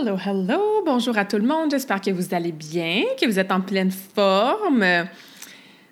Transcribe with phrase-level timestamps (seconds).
[0.00, 1.72] Hello, hello, bonjour à tout le monde.
[1.72, 4.84] J'espère que vous allez bien, que vous êtes en pleine forme.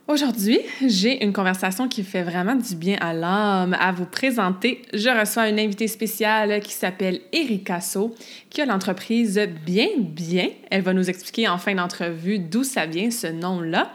[0.06, 4.82] Aujourd'hui, j'ai une conversation qui fait vraiment du bien à l'âme à vous présenter.
[4.92, 8.15] Je reçois une invitée spéciale qui s'appelle Erika So,
[8.48, 10.51] qui a l'entreprise Bien Bien.
[10.70, 13.91] Elle va nous expliquer en fin d'entrevue d'où ça vient ce nom-là.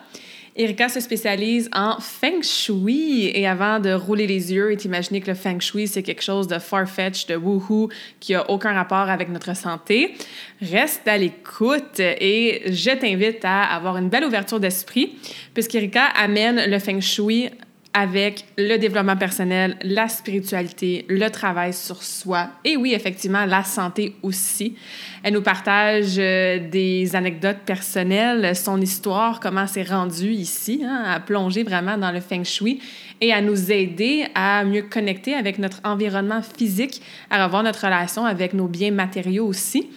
[0.56, 3.32] Erika se spécialise en feng shui.
[3.34, 6.48] Et avant de rouler les yeux et t'imaginer que le feng shui c'est quelque chose
[6.48, 10.16] de far-fetched, de woohoo, qui a aucun rapport avec notre santé,
[10.62, 12.00] reste à l'écoute.
[12.00, 15.16] Et je t'invite à avoir une belle ouverture d'esprit
[15.54, 17.50] puisqu'Erika amène le feng shui
[17.94, 24.16] avec le développement personnel, la spiritualité, le travail sur soi et oui, effectivement, la santé
[24.24, 24.76] aussi.
[25.24, 31.20] Elle nous partage euh, des anecdotes personnelles, son histoire, comment c'est rendu ici, hein, à
[31.20, 32.80] plonger vraiment dans le feng shui
[33.20, 38.26] et à nous aider à mieux connecter avec notre environnement physique, à revoir notre relation
[38.26, 39.90] avec nos biens matériaux aussi.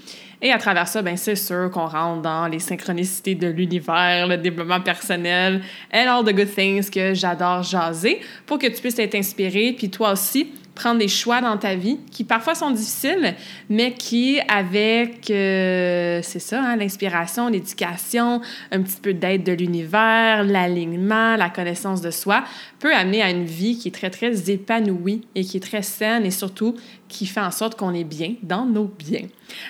[0.45, 4.37] Et à travers ça, ben c'est sûr qu'on rentre dans les synchronicités de l'univers, le
[4.37, 9.15] développement personnel, and all the good things que j'adore jaser pour que tu puisses être
[9.15, 13.35] inspiré, puis toi aussi, prendre des choix dans ta vie qui parfois sont difficiles,
[13.71, 20.45] mais qui, avec, euh, c'est ça, hein, l'inspiration, l'éducation, un petit peu d'aide de l'univers,
[20.45, 22.45] l'alignement, la connaissance de soi,
[22.81, 26.27] peut amener à une vie qui est très, très épanouie et qui est très saine
[26.27, 26.75] et surtout
[27.09, 29.29] qui fait en sorte qu'on est bien dans nos biens.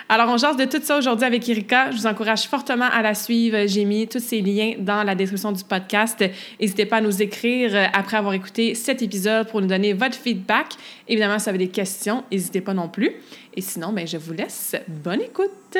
[0.09, 1.91] Alors, on jase de tout ça aujourd'hui avec Erika.
[1.91, 3.67] Je vous encourage fortement à la suivre.
[3.67, 6.25] J'ai mis tous ces liens dans la description du podcast.
[6.61, 10.17] N'hésitez pas à nous écrire euh, après avoir écouté cet épisode pour nous donner votre
[10.17, 10.75] feedback.
[11.09, 13.12] Évidemment, si vous avez des questions, n'hésitez pas non plus.
[13.55, 14.77] Et sinon, ben, je vous laisse.
[14.89, 15.79] Bonne écoute!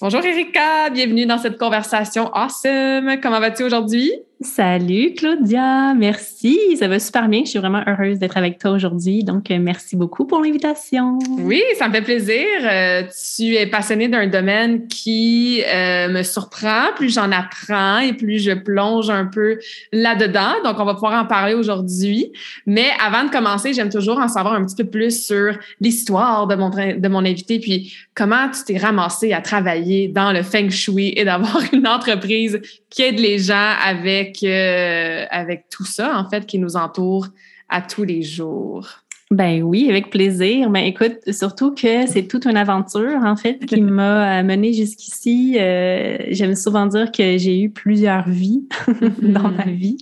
[0.00, 3.20] Bonjour Erika, bienvenue dans cette conversation awesome.
[3.22, 4.10] Comment vas-tu aujourd'hui?
[4.44, 6.76] Salut Claudia, merci.
[6.76, 7.42] Ça va super bien.
[7.44, 9.22] Je suis vraiment heureuse d'être avec toi aujourd'hui.
[9.22, 11.18] Donc, euh, merci beaucoup pour l'invitation.
[11.38, 12.46] Oui, ça me fait plaisir.
[12.62, 13.02] Euh,
[13.36, 16.92] tu es passionnée d'un domaine qui euh, me surprend.
[16.96, 19.58] Plus j'en apprends et plus je plonge un peu
[19.92, 20.54] là-dedans.
[20.64, 22.32] Donc, on va pouvoir en parler aujourd'hui.
[22.66, 26.56] Mais avant de commencer, j'aime toujours en savoir un petit peu plus sur l'histoire de
[26.56, 31.12] mon, de mon invité, puis comment tu t'es ramassée à travailler dans le feng shui
[31.16, 32.60] et d'avoir une entreprise
[32.90, 37.28] qui aide les gens avec euh, avec, tout ça, en fait, qui nous entoure
[37.68, 38.88] à tous les jours.
[39.30, 40.68] Ben oui, avec plaisir.
[40.68, 45.56] Ben écoute, surtout que c'est toute une aventure, en fait, qui m'a euh, menée jusqu'ici.
[45.58, 48.68] Euh, j'aime souvent dire que j'ai eu plusieurs vies
[49.22, 49.98] dans ma vie.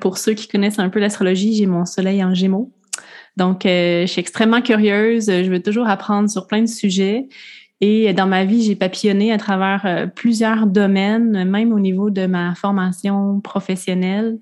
[0.00, 2.72] pour ceux qui connaissent un peu l'astrologie, j'ai mon soleil en gémeaux.
[3.36, 5.26] Donc, je suis extrêmement curieuse.
[5.26, 7.28] Je veux toujours apprendre sur plein de sujets.
[7.80, 12.26] Et dans ma vie, j'ai papillonné à travers euh, plusieurs domaines, même au niveau de
[12.26, 14.38] ma formation professionnelle.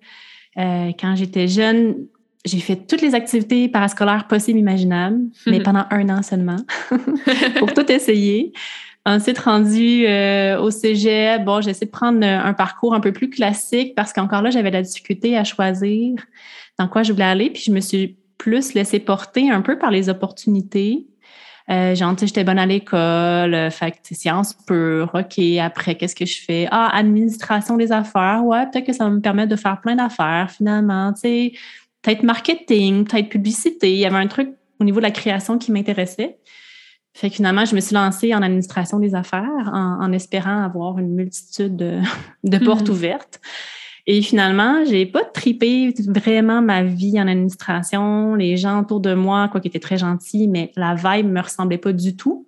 [0.56, 1.97] Euh, quand j'étais jeune,
[2.47, 6.56] j'ai fait toutes les activités parascolaires possibles imaginables, mais pendant un an seulement,
[7.58, 8.52] pour tout essayer.
[9.04, 13.30] Ensuite, rendu euh, au cégep, bon, j'ai essayé de prendre un parcours un peu plus
[13.30, 16.14] classique parce qu'encore là, j'avais la difficulté à choisir
[16.76, 17.50] dans quoi je voulais aller.
[17.50, 21.06] Puis je me suis plus laissé porter un peu par les opportunités.
[21.69, 26.25] Euh, genre, j'étais bonne à l'école, euh, fait que sciences pures, OK, après, qu'est-ce que
[26.25, 26.69] je fais?
[26.71, 30.50] Ah, administration des affaires, ouais, peut-être que ça va me permettre de faire plein d'affaires,
[30.50, 31.53] finalement, tu sais,
[32.03, 33.92] peut-être marketing, peut-être publicité.
[33.92, 36.39] Il y avait un truc au niveau de la création qui m'intéressait.
[37.15, 41.15] Fait que finalement, je me suis lancée en administration des affaires en, espérant avoir une
[41.15, 42.01] multitude de,
[42.45, 43.41] de portes ouvertes.
[44.08, 48.36] Et finalement, j'ai pas tripé vraiment ma vie en administration.
[48.36, 51.78] Les gens autour de moi, quoi, qui étaient très gentils, mais la vibe me ressemblait
[51.78, 52.47] pas du tout.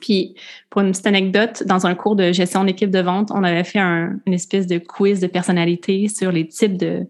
[0.00, 0.36] Puis,
[0.70, 3.80] pour une petite anecdote, dans un cours de gestion d'équipe de vente, on avait fait
[3.80, 7.06] un, une espèce de quiz de personnalité sur les types de,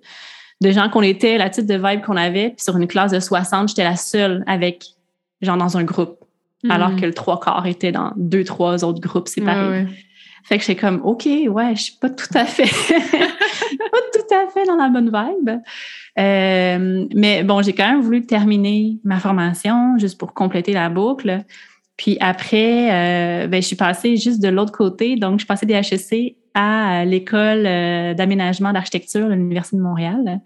[0.63, 2.51] de gens qu'on était, la type de vibe qu'on avait.
[2.51, 4.87] Puis sur une classe de 60, j'étais la seule avec,
[5.43, 6.19] genre, dans un groupe.
[6.71, 7.01] Alors hmm.
[7.01, 9.87] que le trois quarts était dans deux, trois autres groupes séparés.
[10.45, 12.65] Fait que j'étais comme, OK, ouais, je suis pas tout à fait,
[12.99, 15.59] pas tout à fait dans la bonne vibe.
[16.19, 21.43] Euh, mais bon, j'ai quand même voulu terminer ma formation juste pour compléter la boucle.
[21.97, 25.17] Puis après, euh, ben, je suis passée juste de l'autre côté.
[25.17, 30.41] Donc, je suis passée des HEC à l'école euh, d'aménagement d'architecture de l'Université de Montréal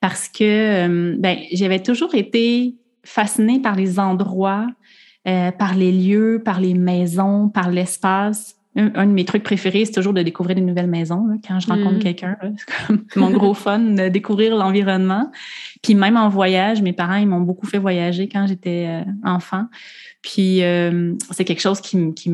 [0.00, 4.66] parce que ben, j'avais toujours été fascinée par les endroits,
[5.24, 10.12] par les lieux, par les maisons, par l'espace un, de mes trucs préférés, c'est toujours
[10.12, 11.26] de découvrir des nouvelles maisons.
[11.46, 11.98] quand je rencontre mm.
[11.98, 12.36] quelqu'un,
[13.08, 15.30] c'est mon gros fun de découvrir l'environnement.
[15.82, 19.66] Puis même en voyage, mes parents, ils m'ont beaucoup fait voyager quand j'étais euh, enfant.
[20.22, 22.30] Puis euh, c'est quelque chose qui, qui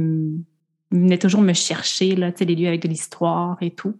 [0.90, 3.94] venait toujours me chercher, là, les lieux avec de l'histoire et tout.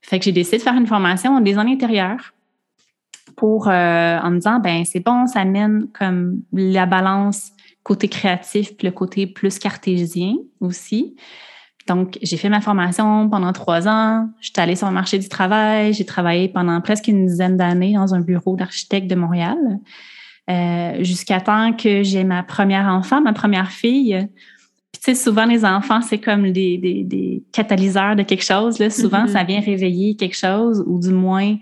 [0.00, 2.34] Fait que j'ai décidé de faire une formation en design intérieur
[3.36, 8.76] pour, euh, en me disant, ben c'est bon, ça mène comme la balance côté créatif
[8.76, 11.16] puis le côté plus cartésien aussi.
[11.86, 14.28] Donc, j'ai fait ma formation pendant trois ans.
[14.40, 15.92] Je suis allée sur le marché du travail.
[15.92, 19.58] J'ai travaillé pendant presque une dizaine d'années dans un bureau d'architecte de Montréal,
[20.48, 24.28] euh, jusqu'à temps que j'ai ma première enfant, ma première fille.
[24.92, 28.78] Puis, tu sais, souvent, les enfants, c'est comme des, des, des, catalyseurs de quelque chose.
[28.78, 28.88] Là.
[28.88, 29.46] Souvent, ça mm-hmm.
[29.46, 31.56] vient réveiller quelque chose ou du moins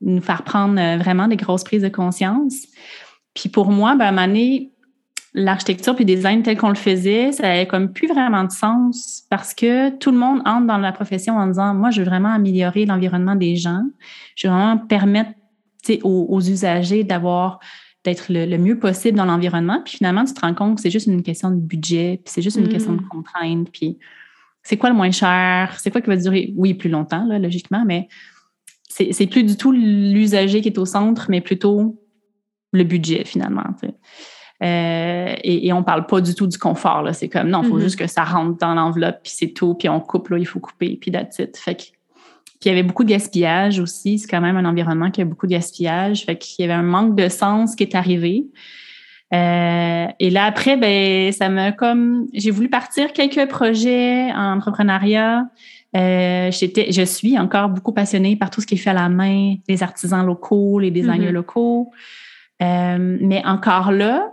[0.00, 2.66] nous faire prendre euh, vraiment des grosses prises de conscience.
[3.34, 4.72] Puis pour moi, ben, à un moment donné,
[5.36, 9.24] l'architecture puis le design tel qu'on le faisait, ça n'avait comme plus vraiment de sens
[9.30, 12.30] parce que tout le monde entre dans la profession en disant moi je veux vraiment
[12.30, 13.82] améliorer l'environnement des gens,
[14.34, 15.30] je veux vraiment permettre
[16.02, 17.60] aux, aux, usagers d'avoir
[18.02, 19.82] d'être le, mieux possible dans l'environnement.
[19.84, 22.42] Puis finalement, tu te rends compte que c'est juste une question de budget, puis c'est
[22.42, 23.08] juste une question de mm.
[23.08, 23.98] contrainte, puis
[24.62, 27.84] c'est quoi le moins cher, c'est quoi qui va durer, oui, plus longtemps, là, logiquement,
[27.84, 28.08] mais
[28.88, 32.00] c'est plus du tout l'usager qui est au centre, mais plutôt
[32.72, 33.64] le budget finalement.
[34.62, 37.06] Euh, et, on parle pas du tout du confort.
[37.12, 37.82] C'est comme non, il faut mm-hmm.
[37.82, 40.60] juste que ça rentre dans l'enveloppe, puis c'est tout, puis on coupe, là, il faut
[40.60, 41.56] couper, puis that's it.
[41.56, 44.18] Fait que, puis il y avait beaucoup de gaspillage aussi.
[44.18, 46.24] C'est quand même un environnement qui a beaucoup de gaspillage.
[46.24, 48.46] Fait qu'il y avait un manque de sens qui est arrivé.
[49.34, 52.28] Euh, et là, après, ben, ça m'a comme.
[52.32, 55.44] J'ai voulu partir quelques projets en entrepreneuriat.
[55.96, 59.08] Euh, j'étais, je suis encore beaucoup passionnée par tout ce qui est fait à la
[59.10, 61.32] main, les artisans locaux, les designers mm-hmm.
[61.32, 61.90] locaux.
[62.62, 64.32] Euh, mais encore là,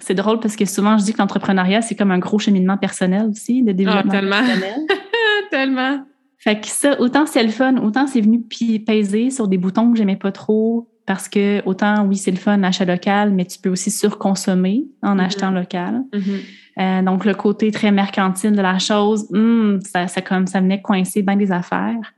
[0.00, 3.26] c'est drôle parce que souvent, je dis que l'entrepreneuriat, c'est comme un gros cheminement personnel
[3.30, 4.44] aussi, de développement ah, tellement.
[4.44, 4.80] personnel.
[5.50, 6.04] tellement.
[6.38, 8.40] Fait que ça, autant c'est le fun, autant c'est venu
[8.86, 12.62] peser sur des boutons que j'aimais pas trop, parce que autant, oui, c'est le fun,
[12.62, 15.24] achat local, mais tu peux aussi surconsommer en mm-hmm.
[15.24, 16.02] achetant local.
[16.12, 16.40] Mm-hmm.
[16.80, 20.80] Euh, donc, le côté très mercantile de la chose, hmm, ça, ça, comme, ça venait
[20.80, 22.14] coincer bien des affaires.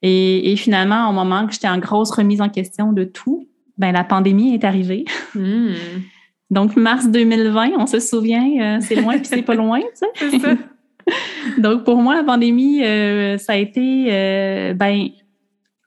[0.00, 3.92] Et, et finalement, au moment que j'étais en grosse remise en question de tout, ben
[3.92, 5.04] la pandémie est arrivée.
[6.52, 10.38] Donc, mars 2020, on se souvient, euh, c'est loin puis c'est pas loin, tu sais.
[11.58, 15.08] Donc, pour moi, la pandémie, euh, ça a été euh, ben,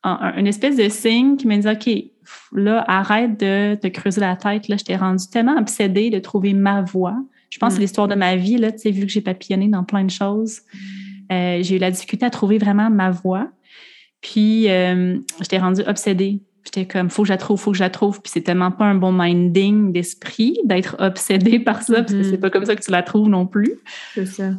[0.04, 1.90] une espèce de signe qui m'a dit OK,
[2.52, 4.68] là, arrête de te creuser la tête.
[4.68, 7.16] Là, je t'ai rendu tellement obsédée de trouver ma voie.
[7.52, 7.82] Je pense que c'est mm.
[7.82, 10.62] l'histoire de ma vie, là, tu sais, vu que j'ai papillonné dans plein de choses.
[11.30, 13.50] j'ai eu la difficulté à trouver vraiment ma voie.
[14.20, 17.84] Puis, je t'ai rendue obsédée J'étais comme, faut que je la trouve, faut que je
[17.84, 18.22] la trouve.
[18.22, 22.38] Puis c'est tellement pas un bon minding d'esprit d'être obsédé par ça, parce que c'est
[22.38, 22.40] mm-hmm.
[22.40, 23.74] pas comme ça que tu la trouves non plus.
[24.14, 24.52] C'est ça.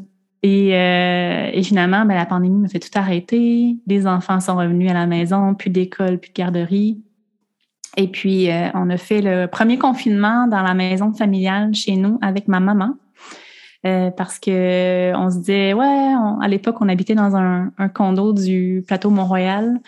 [0.43, 3.77] Et, euh, et finalement, ben, la pandémie me fait tout arrêter.
[3.87, 7.03] Les enfants sont revenus à la maison, plus d'école, plus de garderie.
[7.97, 12.19] Et puis, euh, on a fait le premier confinement dans la maison familiale chez nous
[12.23, 12.95] avec ma maman.
[13.87, 18.33] Euh, parce que on se disait, ouais, à l'époque, on habitait dans un, un condo
[18.33, 19.81] du plateau Mont-Royal.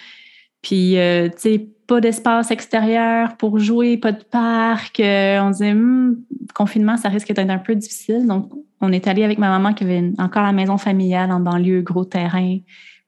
[0.62, 5.00] Puis, tu sais, pas d'espace extérieur pour jouer, pas de parc.
[5.00, 6.19] Euh, on disait, hum,
[6.55, 8.27] confinement, ça risque d'être un peu difficile.
[8.27, 11.81] Donc, on est allé avec ma maman qui avait encore la maison familiale en banlieue,
[11.81, 12.59] gros terrain,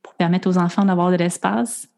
[0.02, 1.88] pour permettre aux enfants d'avoir de l'espace.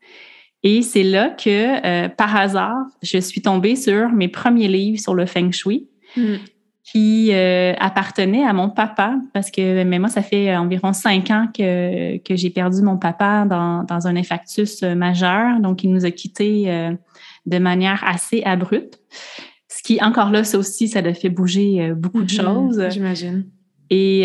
[0.64, 5.14] Et c'est là que, euh, par hasard, je suis tombée sur mes premiers livres sur
[5.14, 5.88] le feng shui.
[6.16, 6.38] Hum
[6.84, 11.46] qui euh, appartenait à mon papa parce que mais moi ça fait environ cinq ans
[11.56, 15.60] que, que j'ai perdu mon papa dans, dans un infarctus euh, majeur.
[15.60, 16.92] Donc il nous a quittés euh,
[17.46, 18.98] de manière assez abrupte.
[19.68, 22.42] Ce qui encore là ça aussi ça a fait bouger beaucoup de mm-hmm.
[22.42, 22.88] choses.
[22.90, 23.46] j'imagine.
[23.90, 24.22] Et,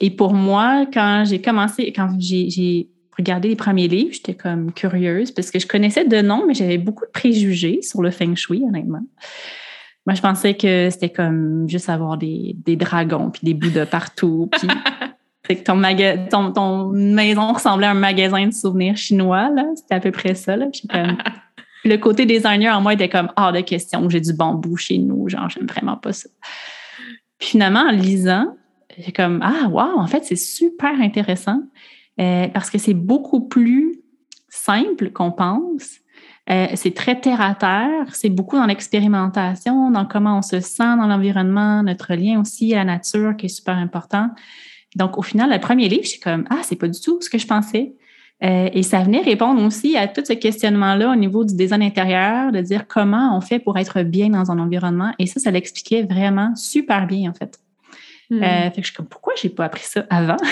[0.00, 5.30] et pour moi quand j'ai commencé quand j'ai regardé les premiers livres j'étais comme curieuse
[5.30, 8.62] parce que je connaissais de nom mais j'avais beaucoup de préjugés sur le feng shui
[8.64, 9.02] honnêtement
[10.06, 14.48] moi, je pensais que c'était comme juste avoir des, des dragons puis des de partout.
[15.42, 15.80] Puis que ton,
[16.28, 19.48] ton, ton, maison ressemblait à un magasin de souvenirs chinois.
[19.50, 19.64] là.
[19.76, 20.56] C'était à peu près ça.
[20.56, 20.66] Là.
[20.72, 21.18] Puis comme,
[21.84, 24.10] le côté designer en moi était comme hors de question.
[24.10, 25.28] J'ai du bambou chez nous.
[25.28, 26.28] Genre, j'aime vraiment pas ça.
[27.38, 28.56] Puis finalement, en lisant,
[28.98, 31.62] j'ai comme ah wow, en fait, c'est super intéressant
[32.20, 34.00] euh, parce que c'est beaucoup plus
[34.48, 36.00] simple qu'on pense.
[36.48, 40.96] Euh, c'est très terre à terre, c'est beaucoup dans l'expérimentation, dans comment on se sent
[40.96, 44.30] dans l'environnement, notre lien aussi à la nature qui est super important.
[44.94, 47.28] Donc, au final, le premier livre, je suis comme, ah, c'est pas du tout ce
[47.28, 47.94] que je pensais.
[48.44, 52.52] Euh, et ça venait répondre aussi à tout ce questionnement-là au niveau du design intérieur,
[52.52, 55.12] de dire comment on fait pour être bien dans un environnement.
[55.18, 57.58] Et ça, ça l'expliquait vraiment super bien, en fait.
[58.30, 58.42] Hmm.
[58.42, 60.36] Euh, fait que je suis comme, pourquoi j'ai pas appris ça avant?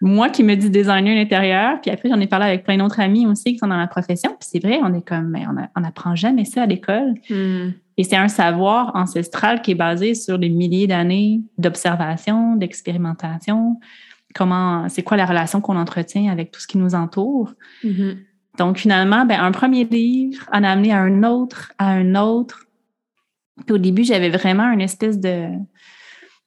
[0.00, 3.26] Moi qui me dis designer intérieur, puis après, j'en ai parlé avec plein d'autres amis
[3.26, 4.30] aussi qui sont dans la profession.
[4.38, 5.44] Puis c'est vrai, on est comme, mais
[5.76, 7.14] on n'apprend jamais ça à l'école.
[7.28, 7.70] Hmm.
[7.96, 13.80] Et c'est un savoir ancestral qui est basé sur des milliers d'années d'observation, d'expérimentation,
[14.34, 17.54] comment, c'est quoi la relation qu'on entretient avec tout ce qui nous entoure.
[17.84, 18.16] Mm-hmm.
[18.58, 22.66] Donc, finalement, ben, un premier livre en a amené à un autre, à un autre.
[23.66, 25.48] Puis au début, j'avais vraiment une espèce de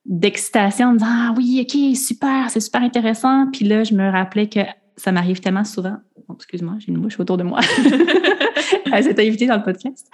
[0.06, 3.48] d'excitation en disant Ah oui, OK, super, c'est super intéressant.
[3.52, 4.62] Puis là, je me rappelais que
[4.96, 5.98] ça m'arrive tellement souvent.
[6.36, 7.60] excuse-moi, j'ai une mouche autour de moi.
[8.94, 10.10] Elle s'est invitée dans le podcast.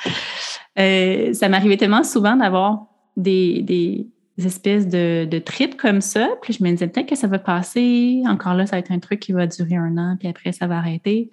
[0.80, 6.30] Euh, ça m'arrivait tellement souvent d'avoir des, espèces de, de trips comme ça.
[6.42, 8.22] Puis je me disais peut-être que ça va passer.
[8.28, 10.68] Encore là, ça va être un truc qui va durer un an, puis après, ça
[10.68, 11.32] va arrêter.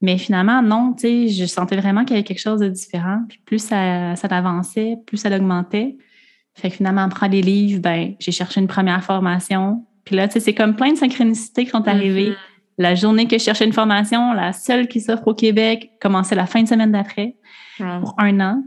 [0.00, 3.22] Mais finalement, non, tu sais, je sentais vraiment qu'il y avait quelque chose de différent.
[3.28, 5.96] Puis plus ça, ça avançait, plus ça augmentait.
[6.54, 9.84] Fait que finalement, en prenant les livres, ben, j'ai cherché une première formation.
[10.04, 12.30] Puis là, tu sais, c'est comme plein de synchronicités qui sont arrivées.
[12.30, 12.78] Mm-hmm.
[12.78, 16.46] La journée que je cherchais une formation, la seule qui s'offre au Québec, commençait la
[16.46, 17.36] fin de semaine d'après
[17.78, 18.62] pour un an.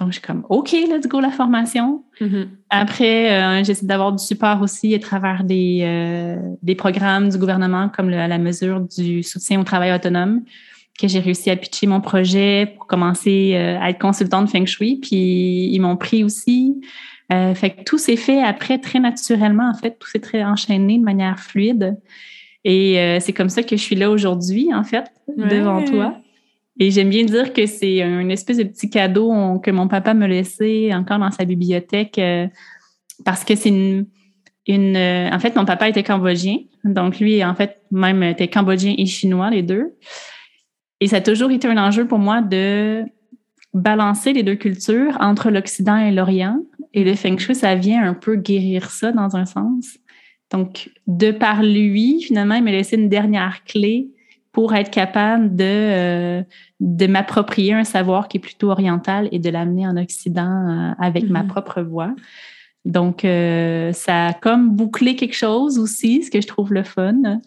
[0.00, 2.04] Donc, je suis comme, OK, let's go la formation.
[2.20, 2.48] Mm-hmm.
[2.70, 7.90] Après, euh, j'essaie d'avoir du support aussi à travers des, euh, des programmes du gouvernement,
[7.90, 10.42] comme à la mesure du soutien au travail autonome,
[10.98, 14.96] que j'ai réussi à pitcher mon projet pour commencer euh, à être consultante Feng Shui.
[14.96, 16.80] Puis, ils m'ont pris aussi.
[17.54, 19.98] Fait que tout s'est fait après très naturellement, en fait.
[19.98, 21.96] Tout s'est très enchaîné de manière fluide.
[22.64, 25.04] Et c'est comme ça que je suis là aujourd'hui, en fait,
[25.36, 26.16] devant toi.
[26.78, 30.26] Et j'aime bien dire que c'est un espèce de petit cadeau que mon papa me
[30.26, 32.46] laissait encore dans sa bibliothèque euh,
[33.24, 34.06] parce que c'est une,
[34.66, 36.58] une euh, en fait, mon papa était cambodgien.
[36.84, 39.94] Donc, lui, en fait, même était cambodgien et chinois, les deux.
[41.00, 43.02] Et ça a toujours été un enjeu pour moi de
[43.74, 46.58] balancer les deux cultures entre l'Occident et l'Orient.
[46.94, 49.98] Et le Feng Shui, ça vient un peu guérir ça dans un sens.
[50.50, 54.10] Donc, de par lui, finalement, il m'a laissé une dernière clé
[54.52, 56.42] pour être capable de, euh,
[56.80, 61.28] de m'approprier un savoir qui est plutôt oriental et de l'amener en Occident euh, avec
[61.30, 61.46] ma mm-hmm.
[61.46, 62.14] propre voix.
[62.84, 67.40] Donc, euh, ça a comme bouclé quelque chose aussi, ce que je trouve le fun.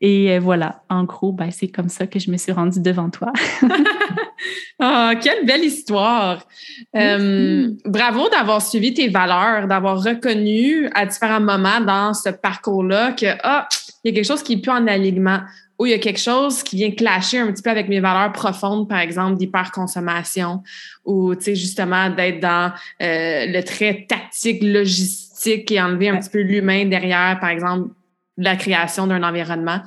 [0.00, 3.32] Et voilà, en gros, ben, c'est comme ça que je me suis rendue devant toi.
[3.62, 6.46] oh, quelle belle histoire!
[6.92, 13.68] bravo d'avoir suivi tes valeurs, d'avoir reconnu à différents moments dans ce parcours-là que, ah,
[14.02, 15.40] il y a quelque chose qui est plus en alignement
[15.78, 18.32] où il y a quelque chose qui vient clasher un petit peu avec mes valeurs
[18.32, 20.62] profondes, par exemple, d'hyperconsommation,
[21.04, 22.72] ou, tu sais, justement, d'être dans
[23.02, 27.88] euh, le trait tactique, logistique et enlever un petit peu l'humain derrière, par exemple,
[28.36, 29.80] la création d'un environnement.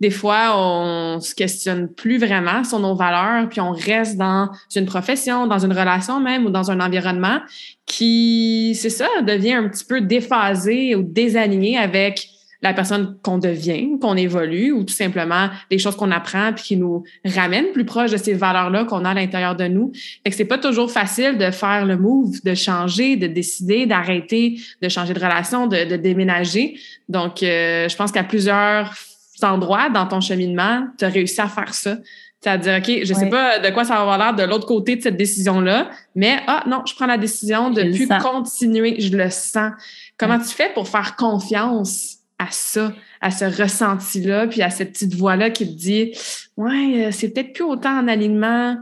[0.00, 4.86] Des fois, on se questionne plus vraiment sur nos valeurs, puis on reste dans une
[4.86, 7.40] profession, dans une relation même ou dans un environnement
[7.86, 12.28] qui, c'est ça, devient un petit peu déphasé ou désaligné avec
[12.64, 16.76] la personne qu'on devient, qu'on évolue, ou tout simplement des choses qu'on apprend puis qui
[16.78, 19.92] nous ramènent plus proche de ces valeurs-là qu'on a à l'intérieur de nous.
[20.24, 24.58] Fait que c'est pas toujours facile de faire le move, de changer, de décider, d'arrêter,
[24.80, 26.80] de changer de relation, de, de déménager.
[27.10, 28.94] Donc, euh, je pense qu'à plusieurs
[29.42, 31.98] endroits dans ton cheminement, tu as réussi à faire ça.
[32.40, 35.02] C'est-à-dire, OK, je sais pas de quoi ça va avoir l'air de l'autre côté de
[35.02, 39.72] cette décision-là, mais ah non, je prends la décision de plus continuer, je le sens.
[40.16, 45.14] Comment tu fais pour faire confiance à ça, à ce ressenti-là, puis à cette petite
[45.14, 46.12] voix-là qui te dit
[46.56, 48.76] Ouais, euh, c'est peut-être plus autant en alignement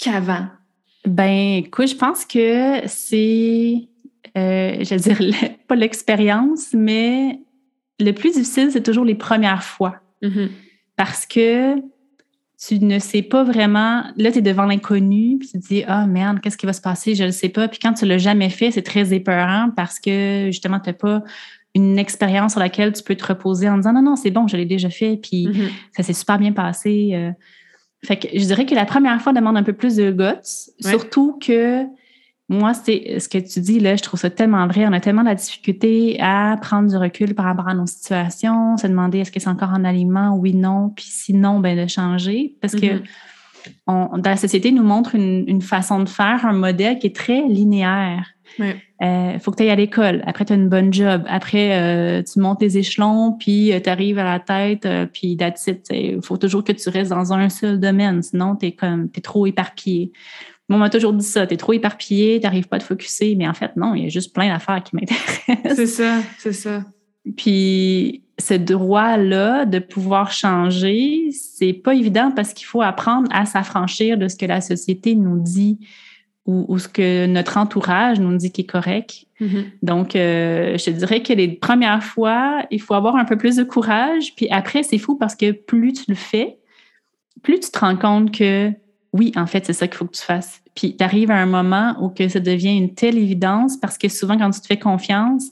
[0.00, 0.46] qu'avant.
[1.06, 3.88] Ben, écoute, je pense que c'est,
[4.36, 7.40] euh, je veux dire, pas l'expérience, mais
[8.00, 10.00] le plus difficile, c'est toujours les premières fois.
[10.22, 10.48] Mm-hmm.
[10.96, 11.76] Parce que
[12.66, 14.04] tu ne sais pas vraiment.
[14.16, 16.80] Là, tu es devant l'inconnu, puis tu te dis Ah merde, qu'est-ce qui va se
[16.80, 17.14] passer?
[17.14, 17.68] Je ne sais pas.
[17.68, 20.94] Puis quand tu ne l'as jamais fait, c'est très épeurant parce que justement, tu n'as
[20.94, 21.22] pas
[21.74, 24.56] une expérience sur laquelle tu peux te reposer en disant non, non, c'est bon, je
[24.56, 25.70] l'ai déjà fait, puis mm-hmm.
[25.96, 27.10] ça s'est super bien passé.
[27.14, 27.30] Euh.
[28.04, 31.38] Fait que je dirais que la première fois demande un peu plus de guts, surtout
[31.44, 31.84] que
[32.48, 34.86] moi, c'est ce que tu dis là, je trouve ça tellement vrai.
[34.86, 38.76] On a tellement de la difficulté à prendre du recul par rapport à nos situations,
[38.76, 42.56] se demander est-ce que c'est encore en aliment, oui, non, puis sinon, ben de changer.
[42.60, 43.02] Parce que mm-hmm.
[43.86, 47.16] on, dans la société, nous montre une, une, façon de faire, un modèle qui est
[47.16, 48.26] très linéaire.
[49.04, 50.22] Euh, faut que tu ailles à l'école.
[50.26, 51.22] Après, tu as une bonne job.
[51.28, 56.20] Après, euh, tu montes les échelons, puis tu arrives à la tête, puis that's Il
[56.22, 58.22] faut toujours que tu restes dans un seul domaine.
[58.22, 60.12] Sinon, tu es, comme, es trop éparpillé.
[60.70, 61.46] on m'a toujours dit ça.
[61.46, 63.34] Tu es trop éparpillé, tu n'arrives pas à te focuser.
[63.36, 65.40] Mais en fait, non, il y a juste plein d'affaires qui m'intéressent.
[65.76, 66.84] C'est ça, c'est ça.
[67.36, 74.18] Puis ce droit-là de pouvoir changer, c'est pas évident parce qu'il faut apprendre à s'affranchir
[74.18, 75.78] de ce que la société nous dit
[76.46, 79.26] ou, ce que notre entourage nous dit qui est correct.
[79.40, 79.64] Mm-hmm.
[79.82, 83.56] Donc, euh, je te dirais que les premières fois, il faut avoir un peu plus
[83.56, 84.34] de courage.
[84.36, 86.58] Puis après, c'est fou parce que plus tu le fais,
[87.42, 88.70] plus tu te rends compte que
[89.14, 90.60] oui, en fait, c'est ça qu'il faut que tu fasses.
[90.74, 94.08] Puis tu arrives à un moment où que ça devient une telle évidence parce que
[94.08, 95.44] souvent, quand tu te fais confiance,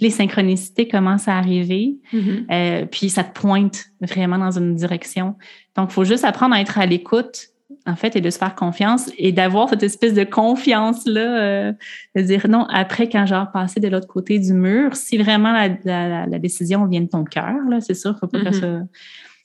[0.00, 1.96] les synchronicités commencent à arriver.
[2.14, 2.44] Mm-hmm.
[2.50, 5.36] Euh, puis ça te pointe vraiment dans une direction.
[5.76, 7.49] Donc, il faut juste apprendre à être à l'écoute,
[7.86, 11.72] en fait, et de se faire confiance et d'avoir cette espèce de confiance-là, euh,
[12.14, 15.52] de dire non, après, quand genre passer de l'autre côté du mur, si vraiment
[15.84, 18.60] la, décision vient de ton cœur, c'est sûr, pas que mm-hmm.
[18.60, 18.82] ça,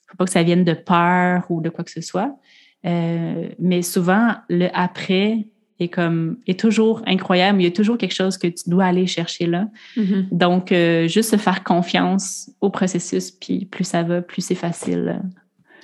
[0.08, 2.38] faut pas que ça vienne de peur ou de quoi que ce soit.
[2.86, 5.48] Euh, mais souvent, le après
[5.80, 7.62] est comme est toujours incroyable.
[7.62, 9.68] Il y a toujours quelque chose que tu dois aller chercher là.
[9.98, 10.28] Mm-hmm.
[10.32, 15.22] Donc, euh, juste se faire confiance au processus, puis plus ça va, plus c'est facile.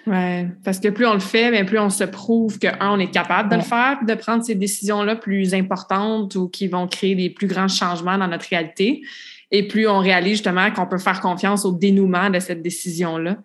[0.08, 3.00] Oui, parce que plus on le fait, mais plus on se prouve que, un, on
[3.00, 7.16] est capable de le faire, de prendre ces décisions-là plus importantes ou qui vont créer
[7.16, 9.02] des plus grands changements dans notre réalité.
[9.52, 13.38] Et plus on réalise justement qu'on peut faire confiance au dénouement de cette décision-là.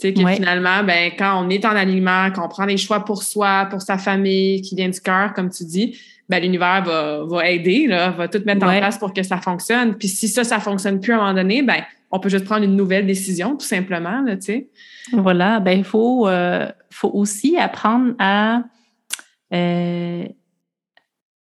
[0.00, 3.22] Tu sais, que finalement, ben, quand on est en alignement, qu'on prend des choix pour
[3.22, 5.96] soi, pour sa famille, qui vient du cœur, comme tu dis,
[6.28, 9.94] ben, l'univers va, va aider, là, va tout mettre en place pour que ça fonctionne.
[9.96, 12.64] Puis si ça, ça fonctionne plus à un moment donné, ben, on peut juste prendre
[12.64, 14.70] une nouvelle décision, tout simplement, tu sais.
[15.12, 18.62] Voilà, ben, il faut, euh, faut aussi apprendre à.
[19.52, 20.24] Euh,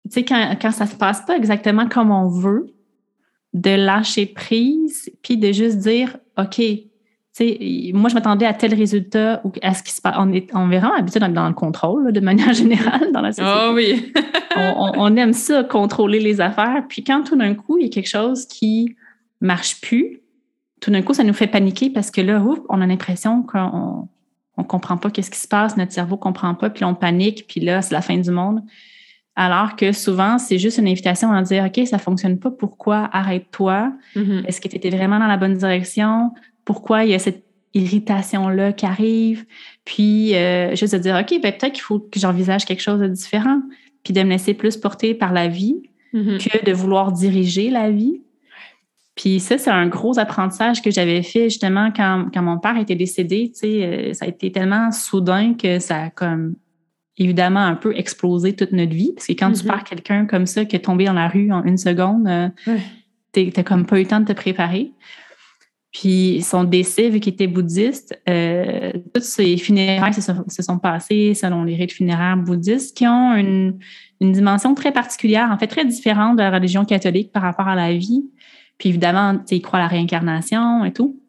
[0.05, 2.67] tu sais, quand, quand ça se passe pas exactement comme on veut,
[3.53, 6.61] de lâcher prise, puis de juste dire, OK,
[7.93, 10.15] moi, je m'attendais à tel résultat ou à ce qui se passe.
[10.19, 13.51] On, est, on verra habitué dans, le contrôle, de manière générale, dans la société.
[13.51, 14.13] Ah oui!
[14.55, 16.83] on, aime ça, contrôler les affaires.
[16.87, 18.95] Puis quand tout d'un coup, il y a quelque chose qui
[19.41, 20.12] marche plus,
[20.83, 24.09] tout d'un coup, ça nous fait paniquer parce que là, on a l'impression qu'on
[24.57, 27.61] on comprend pas qu'est-ce qui se passe, notre cerveau comprend pas, puis on panique, puis
[27.61, 28.61] là, c'est la fin du monde.
[29.35, 33.09] Alors que souvent, c'est juste une invitation à dire, OK, ça fonctionne pas, pourquoi?
[33.13, 33.93] Arrête-toi?
[34.15, 34.45] Mm-hmm.
[34.45, 36.31] Est-ce que tu étais vraiment dans la bonne direction?
[36.65, 37.43] pourquoi il y a cette
[37.73, 39.45] irritation-là qui arrive?
[39.85, 43.07] Puis, euh, juste de dire, OK, ben, peut-être qu'il faut que j'envisage quelque chose de
[43.07, 43.61] différent.
[44.03, 45.81] Puis de me laisser plus porter par la vie
[46.13, 46.49] mm-hmm.
[46.49, 48.21] que de vouloir diriger la vie.
[49.15, 52.95] Puis ça, c'est un gros apprentissage que j'avais fait justement quand, quand mon père était
[52.95, 53.51] décédé.
[53.53, 56.55] Tu sais, euh, ça a été tellement soudain que ça a comme
[57.17, 59.11] évidemment un peu explosé toute notre vie.
[59.15, 59.67] Parce que quand tu mm-hmm.
[59.67, 62.49] perds quelqu'un comme ça qui est tombé dans la rue en une seconde, euh,
[63.33, 64.91] tu n'as comme pas eu le temps de te préparer.
[65.93, 71.63] Puis son décès, vu qu'il était bouddhiste, euh, toutes ces funérailles se sont, passées selon
[71.63, 73.77] les rites funéraires bouddhistes qui ont une,
[74.19, 77.93] dimension très particulière, en fait très différente de la religion catholique par rapport à la
[77.93, 78.23] vie.
[78.77, 81.19] Puis évidemment, il croit à la réincarnation et tout.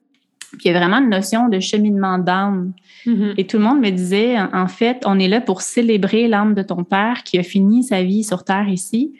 [0.58, 2.72] Puis il y a vraiment une notion de cheminement d'âme.
[3.06, 3.34] Mm-hmm.
[3.36, 6.62] Et tout le monde me disait, en fait, on est là pour célébrer l'âme de
[6.62, 9.14] ton père qui a fini sa vie sur Terre ici.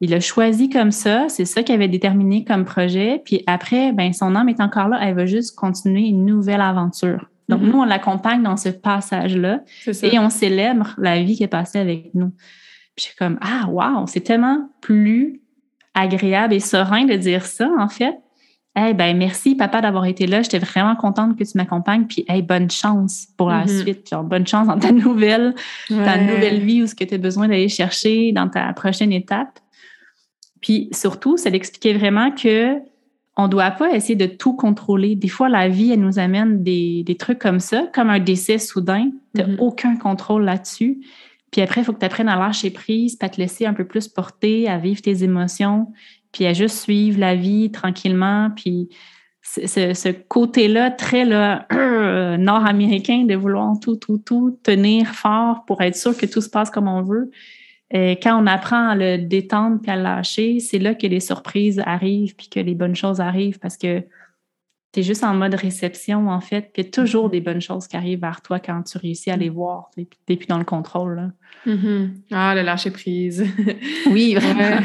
[0.00, 3.20] Il a choisi comme ça, c'est ça qu'il avait déterminé comme projet.
[3.24, 7.28] Puis après, ben son âme est encore là, elle va juste continuer une nouvelle aventure.
[7.50, 7.66] Donc, mm-hmm.
[7.66, 9.62] nous, on l'accompagne dans ce passage-là
[10.02, 12.30] et on célèbre la vie qui est passée avec nous.
[12.96, 15.39] Puis je suis comme, ah, wow, c'est tellement plus
[15.94, 18.18] agréable et serein de dire ça, en fait.
[18.78, 20.42] Eh ben merci, papa, d'avoir été là.
[20.42, 22.06] J'étais vraiment contente que tu m'accompagnes.
[22.06, 23.82] Puis, hey, bonne chance pour la mm-hmm.
[23.82, 24.08] suite.
[24.08, 25.54] Genre, bonne chance dans ta nouvelle,
[25.88, 29.58] ta nouvelle vie ou ce que tu as besoin d'aller chercher dans ta prochaine étape.
[30.60, 32.78] Puis surtout, ça d'expliquer vraiment que
[33.36, 35.16] on ne doit pas essayer de tout contrôler.
[35.16, 39.10] Des fois, la vie, elle nous amène des, trucs comme ça, comme un décès soudain.
[39.34, 39.58] Tu n'as mm-hmm.
[39.58, 41.00] aucun contrôle là-dessus.
[41.50, 43.84] Puis après, il faut que tu apprennes à lâcher prise, à te laisser un peu
[43.84, 45.92] plus porter, à vivre tes émotions,
[46.32, 48.50] puis à juste suivre la vie tranquillement.
[48.54, 48.88] Puis
[49.42, 51.24] ce, côté-là, très
[52.38, 56.70] nord-américain, de vouloir tout, tout, tout, tenir fort pour être sûr que tout se passe
[56.70, 57.30] comme on veut,
[57.92, 61.20] et quand on apprend à le détendre puis à le lâcher, c'est là que les
[61.20, 64.04] surprises arrivent puis que les bonnes choses arrivent parce que
[64.92, 66.62] tu es juste en mode réception, en fait.
[66.72, 67.30] Puis il y a toujours mm-hmm.
[67.30, 69.90] des bonnes choses qui arrivent vers toi quand tu réussis à les voir.
[69.94, 71.14] Tu n'es plus dans le contrôle.
[71.14, 71.30] Là.
[71.66, 72.08] Mm-hmm.
[72.32, 73.46] Ah, le lâcher prise.
[74.06, 74.80] oui, vraiment.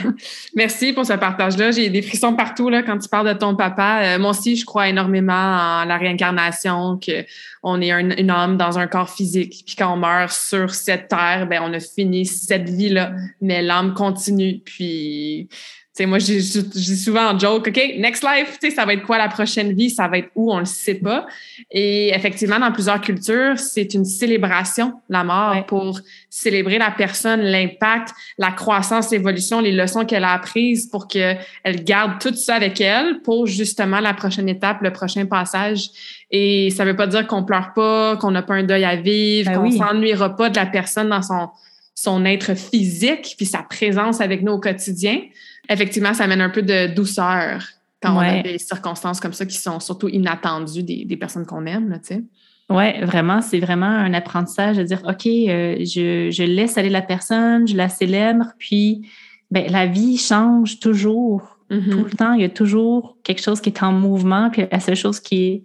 [0.56, 1.72] Merci pour ce partage-là.
[1.72, 4.02] J'ai des frissons partout là, quand tu parles de ton papa.
[4.04, 8.86] Euh, moi aussi, je crois énormément en la réincarnation, qu'on est une âme dans un
[8.86, 9.64] corps physique.
[9.66, 13.96] Puis quand on meurt sur cette terre, ben, on a fini cette vie-là, mais l'âme
[13.96, 14.62] continue.
[14.64, 15.50] Puis
[15.96, 16.26] sais, moi, je
[16.60, 19.72] dis souvent en joke, OK, next life, tu sais, ça va être quoi la prochaine
[19.74, 19.90] vie?
[19.90, 20.52] Ça va être où?
[20.52, 21.26] On le sait pas.
[21.72, 28.10] Et effectivement, dans plusieurs cultures, c'est une célébration, la mort, pour célébrer la personne, l'impact,
[28.38, 31.40] la croissance, l'évolution, les leçons qu'elle a apprises pour qu'elle
[31.84, 35.88] garde tout ça avec elle pour justement la prochaine étape, le prochain passage.
[36.30, 39.50] Et ça veut pas dire qu'on pleure pas, qu'on n'a pas un deuil à vivre,
[39.50, 41.48] ben qu'on s'ennuiera pas de la personne dans son,
[41.94, 45.22] son être physique puis sa présence avec nous au quotidien
[45.70, 47.64] effectivement, ça amène un peu de douceur
[48.02, 52.00] quand on a des circonstances comme ça qui sont surtout inattendues des, personnes qu'on aime,
[52.06, 52.24] tu sais.
[52.70, 57.68] Oui, vraiment, c'est vraiment un apprentissage de dire, OK, euh, je, laisse aller la personne,
[57.68, 59.08] je la célèbre, puis
[59.52, 61.90] ben, la vie change toujours, mm-hmm.
[61.90, 62.34] tout le temps.
[62.34, 65.44] Il y a toujours quelque chose qui est en mouvement, puis la seule chose qui
[65.44, 65.64] est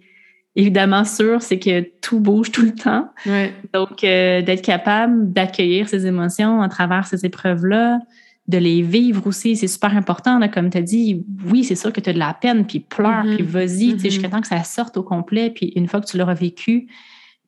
[0.55, 3.09] évidemment sûre, c'est que tout bouge tout le temps.
[3.73, 7.99] Donc, euh, d'être capable d'accueillir ces émotions à travers ces épreuves-là,
[8.51, 10.37] de les vivre aussi, c'est super important.
[10.37, 12.81] Là, comme tu as dit, oui, c'est sûr que tu as de la peine, puis
[12.81, 13.45] pleure, puis mm-hmm.
[13.45, 15.49] vas-y, mm jusqu'à temps que ça sorte au complet.
[15.49, 16.87] Puis une fois que tu l'auras vécu,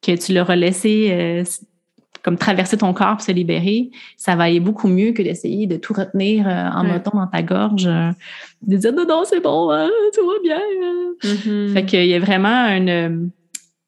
[0.01, 1.43] que tu l'auras laissé euh,
[2.23, 5.75] comme traverser ton corps pour se libérer, ça va aller beaucoup mieux que d'essayer de
[5.75, 7.01] tout retenir euh, en ouais.
[7.03, 8.11] dans ta gorge, euh,
[8.61, 10.61] de dire non, non, c'est bon, hein, tout va bien.
[11.23, 11.73] Mm-hmm.
[11.73, 13.31] Fait qu'il y a vraiment une,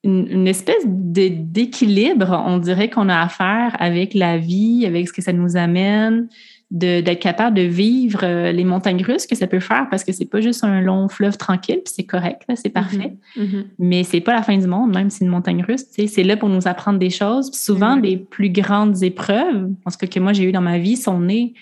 [0.04, 5.22] une, espèce d'équilibre, on dirait qu'on a à faire avec la vie, avec ce que
[5.22, 6.28] ça nous amène
[6.76, 10.26] d'être capable de vivre euh, les montagnes russes que ça peut faire parce que c'est
[10.26, 13.16] pas juste un long fleuve tranquille, puis c'est correct, c'est parfait.
[13.38, 13.44] Mm-hmm.
[13.44, 13.66] Mm-hmm.
[13.80, 15.86] Mais c'est pas la fin du monde, même si c'est une montagne russe.
[15.90, 17.50] C'est là pour nous apprendre des choses.
[17.54, 18.02] souvent, mm-hmm.
[18.02, 21.54] les plus grandes épreuves, en ce que moi j'ai eu dans ma vie, sont nées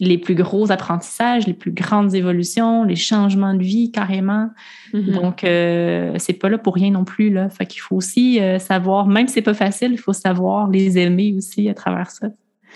[0.00, 4.48] les plus gros apprentissages, les plus grandes évolutions, les changements de vie carrément.
[4.92, 7.30] Donc, euh, c'est pas là pour rien non plus.
[7.30, 7.48] Là.
[7.48, 10.98] Fait qu'il faut aussi euh, savoir, même si c'est pas facile, il faut savoir les
[10.98, 12.28] aimer aussi à travers ça.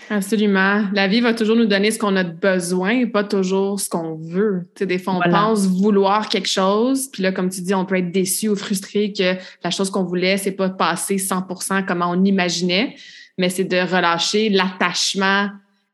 [0.09, 0.85] Absolument.
[0.93, 4.15] La vie va toujours nous donner ce qu'on a besoin et pas toujours ce qu'on
[4.15, 4.67] veut.
[4.75, 7.85] Tu sais, des fois, on pense vouloir quelque chose, puis là, comme tu dis, on
[7.85, 12.01] peut être déçu ou frustré que la chose qu'on voulait, c'est pas passé 100% comme
[12.01, 12.95] on imaginait,
[13.37, 15.49] mais c'est de relâcher l'attachement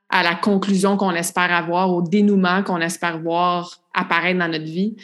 [0.10, 4.96] à la conclusion qu'on espère avoir, au dénouement qu'on espère voir apparaître dans notre vie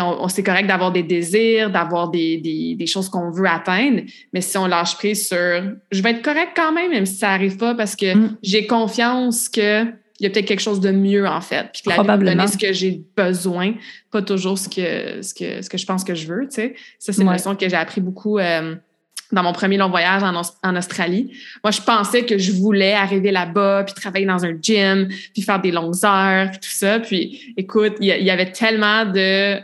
[0.00, 4.66] on, c'est correct d'avoir des désirs, d'avoir des, choses qu'on veut atteindre, mais si on
[4.66, 5.36] lâche prise sur
[5.90, 8.38] je vais être correct quand même, même si ça n'arrive pas, parce que mm.
[8.42, 12.00] j'ai confiance qu'il y a peut-être quelque chose de mieux en fait, puis que la
[12.00, 13.74] vie va donner ce que j'ai besoin,
[14.10, 16.48] pas toujours ce que, ce que, ce que je pense que je veux.
[16.50, 16.62] Ça,
[16.98, 18.38] c'est une leçon que j'ai appris beaucoup.
[18.38, 18.74] Euh,
[19.32, 21.32] dans mon premier long voyage en, Australie.
[21.62, 25.60] Moi, je pensais que je voulais arriver là-bas, puis travailler dans un gym, puis faire
[25.60, 26.98] des longues heures, puis tout ça.
[27.00, 29.58] Puis, écoute, il y, avait tellement de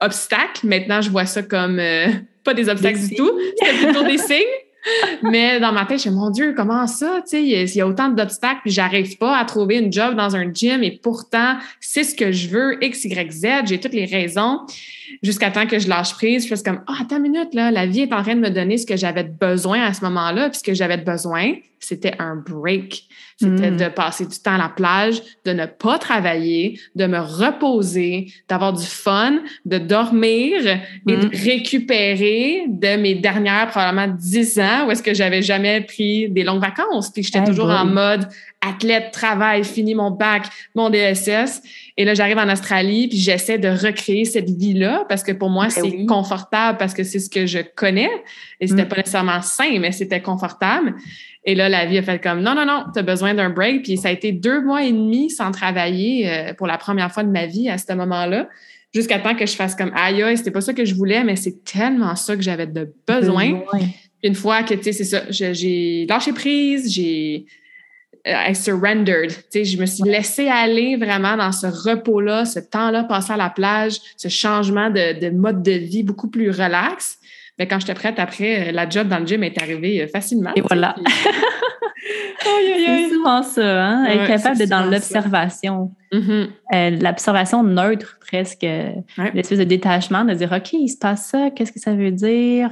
[0.00, 0.66] obstacles.
[0.66, 2.08] Maintenant, je vois ça comme euh,
[2.44, 3.30] pas des obstacles du tout,
[3.62, 4.44] c'est plutôt des signes.
[5.22, 7.20] Mais dans ma tête, je me mon Dieu, comment ça?
[7.32, 10.82] Il y, a autant d'obstacles, puis j'arrive pas à trouver une job dans un gym,
[10.82, 14.60] et pourtant, c'est ce que je veux, X, Y, Z, j'ai toutes les raisons.
[15.22, 17.70] Jusqu'à temps que je lâche prise, je fais comme, ah, oh, attends une minute, là,
[17.70, 20.50] la vie est en train de me donner ce que j'avais besoin à ce moment-là,
[20.50, 23.04] puis ce que j'avais besoin, c'était un break.
[23.38, 23.76] C'était mm.
[23.76, 28.72] de passer du temps à la plage, de ne pas travailler, de me reposer, d'avoir
[28.72, 30.66] du fun, de dormir
[31.06, 31.30] et de mm.
[31.44, 36.62] récupérer de mes dernières probablement dix ans où est-ce que j'avais jamais pris des longues
[36.62, 37.10] vacances.
[37.10, 38.26] Puis j'étais toujours en mode
[38.66, 41.62] athlète, travail, fini mon bac, mon DSS.
[41.96, 45.66] Et là, j'arrive en Australie, puis j'essaie de recréer cette vie-là parce que pour moi,
[45.66, 48.10] ben c'est confortable parce que c'est ce que je connais.
[48.60, 48.88] Et c'était mm.
[48.88, 50.94] pas nécessairement sain, mais c'était confortable.
[51.48, 53.84] Et là, la vie a fait comme non, non, non, tu as besoin d'un break.
[53.84, 57.22] Puis ça a été deux mois et demi sans travailler euh, pour la première fois
[57.22, 58.48] de ma vie à ce moment-là,
[58.92, 61.36] jusqu'à temps que je fasse comme aïe, aïe, c'était pas ça que je voulais, mais
[61.36, 63.62] c'est tellement ça que j'avais de besoin.
[64.24, 67.46] Une fois que, tu sais, c'est ça, j'ai lâché prise, j'ai
[68.26, 69.30] euh, I surrendered.
[69.30, 73.36] Tu sais, je me suis laissée aller vraiment dans ce repos-là, ce temps-là passé à
[73.36, 77.15] la plage, ce changement de, de mode de vie beaucoup plus relax.
[77.58, 80.50] Mais quand j'étais prête après, euh, la job dans le gym est arrivée euh, facilement.
[80.56, 80.94] Et voilà.
[82.44, 84.04] c'est souvent ça, hein?
[84.04, 85.90] être capable d'être dans l'observation.
[86.12, 86.48] Mm-hmm.
[86.74, 88.66] Euh, l'observation neutre, presque.
[89.34, 92.70] L'espèce de détachement, de dire OK, il se passe ça, qu'est-ce que ça veut dire?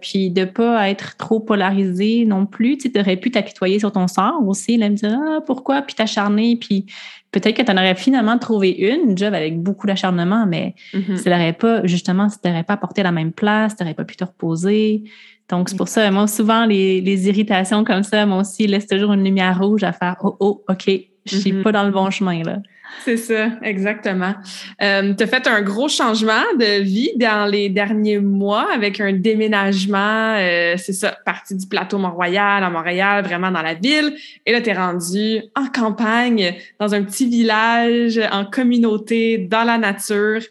[0.00, 2.78] puis de ne pas être trop polarisé non plus.
[2.78, 6.56] Tu aurais pu t'apitoyer sur ton sort aussi, là, me dire ah, pourquoi, puis t'acharner,
[6.56, 6.86] puis
[7.32, 11.16] peut-être que tu en aurais finalement trouvé une, une job avec beaucoup d'acharnement, mais mm
[11.16, 14.16] ça n'aurait pas, justement, ça t'aurait pas apporté la même place, tu n'aurais pas pu
[14.16, 15.02] te reposer.
[15.48, 19.12] Donc, c'est pour ça, moi, souvent, les, les, irritations comme ça, moi aussi, laisse toujours
[19.12, 20.90] une lumière rouge à faire Oh, oh, OK,
[21.26, 21.62] je suis mm-hmm.
[21.62, 22.58] pas dans le bon chemin, là.
[23.04, 24.34] C'est ça, exactement.
[24.80, 29.12] Euh, tu as fait un gros changement de vie dans les derniers mois avec un
[29.12, 34.14] déménagement, euh, c'est ça, partie du plateau Mont-Royal à Montréal, vraiment dans la ville.
[34.46, 39.78] Et là, tu es rendu en campagne, dans un petit village, en communauté, dans la
[39.78, 40.42] nature.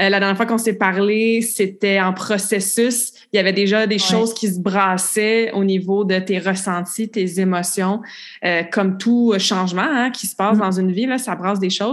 [0.00, 3.12] Euh, la dernière fois qu'on s'est parlé, c'était en processus.
[3.32, 7.40] Il y avait déjà des choses qui se brassaient au niveau de tes ressentis, tes
[7.40, 8.00] émotions.
[8.72, 10.60] Comme tout changement hein, qui se passe mm.
[10.60, 11.87] dans une vie, là, ça brasse des choses.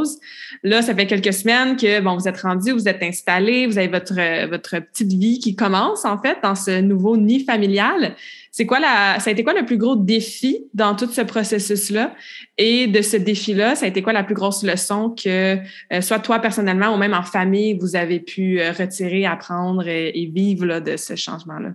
[0.63, 3.87] Là, ça fait quelques semaines que bon, vous êtes rendu, vous êtes installé, vous avez
[3.87, 8.15] votre, votre petite vie qui commence en fait dans ce nouveau nid familial.
[8.51, 12.15] C'est quoi la, ça a été quoi le plus gros défi dans tout ce processus-là?
[12.57, 15.57] Et de ce défi-là, ça a été quoi la plus grosse leçon que
[15.91, 20.31] euh, soit toi personnellement ou même en famille, vous avez pu euh, retirer, apprendre et,
[20.33, 21.71] vivre là, de ce changement-là?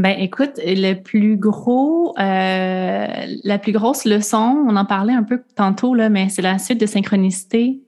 [0.00, 3.06] Ben, écoute, le plus gros, euh,
[3.44, 6.80] la plus grosse leçon, on en parlait un peu tantôt, là, mais c'est la suite
[6.80, 7.82] de synchronicité.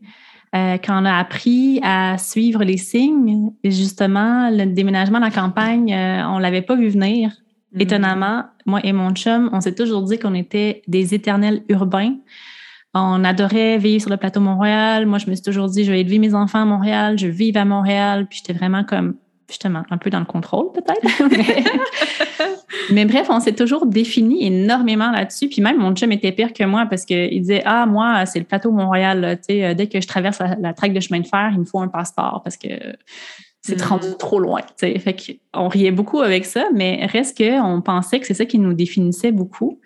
[0.54, 5.90] Euh, quand on a appris à suivre les signes, justement, le déménagement de la campagne,
[5.94, 7.30] euh, on l'avait pas vu venir.
[7.72, 7.80] Mm.
[7.80, 12.16] Étonnamment, moi et mon chum, on s'est toujours dit qu'on était des éternels urbains.
[12.92, 15.06] On adorait vivre sur le plateau Montréal.
[15.06, 17.32] Moi, je me suis toujours dit, je vais élever mes enfants à Montréal, je vais
[17.32, 18.26] vivre à Montréal.
[18.28, 19.14] Puis j'étais vraiment comme
[19.52, 21.00] justement un peu dans le contrôle peut-être.
[22.92, 25.48] mais, bref, on s'est toujours défini énormément là-dessus.
[25.48, 28.44] Puis même mon chum était pire que moi parce qu'il disait Ah, moi, c'est le
[28.44, 29.38] plateau Montréal.
[29.42, 31.88] sais, dès que je traverse la, traque de chemin de fer, il me faut un
[31.88, 32.68] passeport parce que
[33.60, 33.84] c'est mm.
[33.84, 34.60] rendu trop loin.
[34.78, 35.16] Fait
[35.54, 39.32] on riait beaucoup avec ça, mais reste qu'on pensait que c'est ça qui nous définissait
[39.32, 39.80] beaucoup.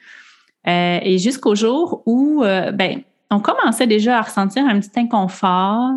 [0.67, 5.93] Euh, et jusqu'au jour où euh, ben, on commençait déjà à ressentir un petit inconfort.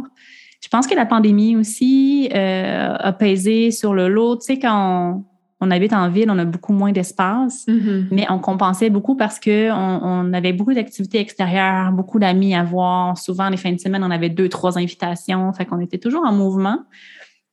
[0.62, 4.36] Je pense que la pandémie aussi euh, a pesé sur le lot.
[4.38, 5.24] Tu sais, quand
[5.62, 8.08] on, habite en ville, on a beaucoup moins d'espace, mm-hmm.
[8.12, 13.18] mais on compensait beaucoup parce qu'on on avait beaucoup d'activités extérieures, beaucoup d'amis à voir.
[13.18, 15.52] Souvent, les fins de semaine, on avait deux, trois invitations.
[15.54, 16.80] Fait qu'on était toujours en mouvement.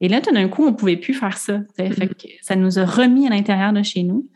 [0.01, 1.61] Et là, tout d'un coup, on ne pouvait plus faire ça.
[1.77, 2.09] Fait mm-hmm.
[2.09, 4.29] que ça nous a remis à l'intérieur de chez nous.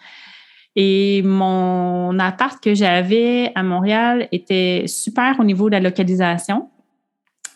[0.76, 6.68] Et mon appart que j'avais à Montréal était super au niveau de la localisation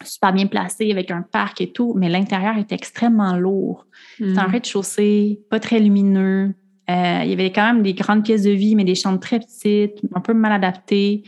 [0.05, 3.87] super bien placé avec un parc et tout, mais l'intérieur était extrêmement lourd.
[4.19, 4.51] C'était un mm.
[4.51, 6.55] rez-de-chaussée, pas très lumineux.
[6.91, 9.41] Euh, il y avait quand même des grandes pièces de vie, mais des chambres très
[9.41, 11.23] petites, un peu mal adaptées.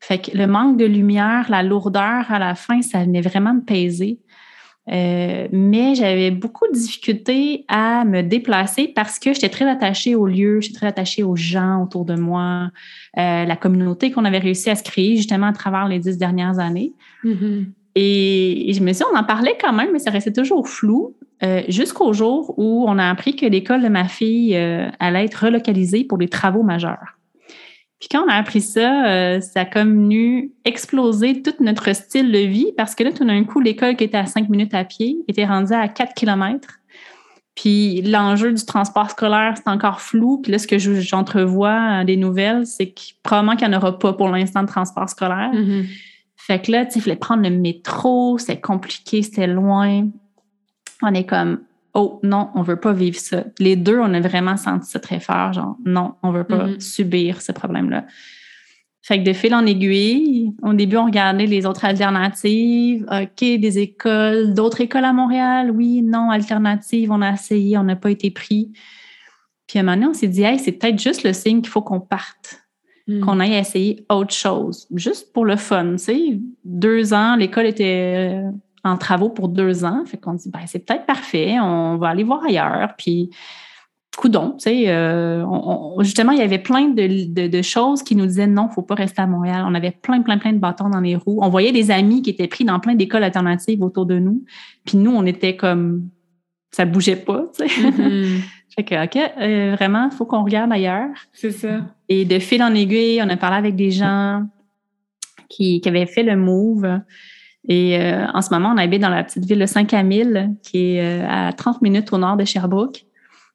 [0.00, 3.62] Fait que le manque de lumière, la lourdeur à la fin, ça venait vraiment me
[3.62, 4.18] peser.
[4.88, 10.26] Euh, mais j'avais beaucoup de difficultés à me déplacer parce que j'étais très attachée au
[10.26, 12.70] lieu, j'étais très attachée aux gens autour de moi,
[13.18, 16.60] euh, la communauté qu'on avait réussi à se créer justement à travers les dix dernières
[16.60, 16.92] années.
[17.24, 17.64] Mm-hmm.
[17.98, 21.16] Et, je me suis dit, on en parlait quand même, mais ça restait toujours flou,
[21.42, 25.46] euh, jusqu'au jour où on a appris que l'école de ma fille euh, allait être
[25.46, 27.18] relocalisée pour des travaux majeurs.
[27.98, 32.30] Puis quand on a appris ça, euh, ça a comme venu exploser tout notre style
[32.30, 34.84] de vie parce que là, tout d'un coup, l'école qui était à cinq minutes à
[34.84, 36.78] pied était rendue à 4 kilomètres.
[37.54, 40.42] Puis l'enjeu du transport scolaire, c'est encore flou.
[40.42, 44.12] Puis là, ce que j'entrevois des nouvelles, c'est que probablement qu'il n'y en aura pas
[44.12, 45.52] pour l'instant de transport scolaire.
[45.54, 45.86] Mm-hmm.
[46.46, 50.08] Fait que là, tu sais, il fallait prendre le métro, c'était compliqué, c'était loin.
[51.02, 53.42] On est comme, oh non, on veut pas vivre ça.
[53.58, 56.80] Les deux, on a vraiment senti ça très fort, genre, non, on veut pas mm-hmm.
[56.80, 58.06] subir ce problème-là.
[59.02, 63.04] Fait que de fil en aiguille, au début, on regardait les autres alternatives.
[63.10, 67.96] OK, des écoles, d'autres écoles à Montréal, oui, non, alternatives, on a essayé, on n'a
[67.96, 68.70] pas été pris.
[69.66, 71.70] Puis à un moment donné, on s'est dit, hey, c'est peut-être juste le signe qu'il
[71.70, 72.65] faut qu'on parte.
[73.08, 73.20] Hmm.
[73.20, 75.92] qu'on aille essayer autre chose, juste pour le fun.
[75.92, 78.50] Tu sais, deux ans, l'école était euh,
[78.82, 80.04] en travaux pour deux ans.
[80.06, 82.94] Fait qu'on dit, ben, c'est peut-être parfait, on va aller voir ailleurs.
[82.98, 83.30] Puis,
[84.16, 85.44] coudon, tu sais, euh,
[86.00, 88.96] justement, il y avait plein de, choses qui nous disaient non, il ne faut pas
[88.96, 89.64] rester à Montréal.
[89.68, 91.38] On avait plein, plein, plein de bâtons dans les roues.
[91.40, 94.44] On voyait des amis qui étaient pris dans plein d'écoles alternatives autour de nous.
[94.84, 96.08] Puis nous, on était comme,
[96.72, 97.80] ça bougeait pas, tu sais.
[97.80, 98.40] Mm-hmm.
[98.74, 101.08] Fait que, OK, euh, vraiment, il faut qu'on regarde ailleurs.
[101.32, 101.80] C'est ça.
[102.08, 104.46] Et de fil en aiguille, on a parlé avec des gens
[105.48, 107.00] qui, qui avaient fait le move.
[107.68, 111.00] Et euh, en ce moment, on habite dans la petite ville de Saint-Camille, qui est
[111.00, 113.06] euh, à 30 minutes au nord de Sherbrooke.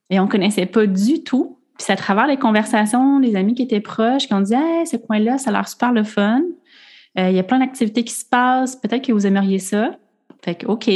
[0.09, 1.57] Et on ne connaissait pas du tout.
[1.77, 4.87] Puis c'est à travers les conversations, les amis qui étaient proches, qui ont dit Hey,
[4.87, 6.41] ce coin-là, ça a l'air super le fun.
[7.17, 8.75] Il y a plein d'activités qui se passent.
[8.77, 9.91] Peut-être que vous aimeriez ça.
[10.43, 10.89] Fait que, OK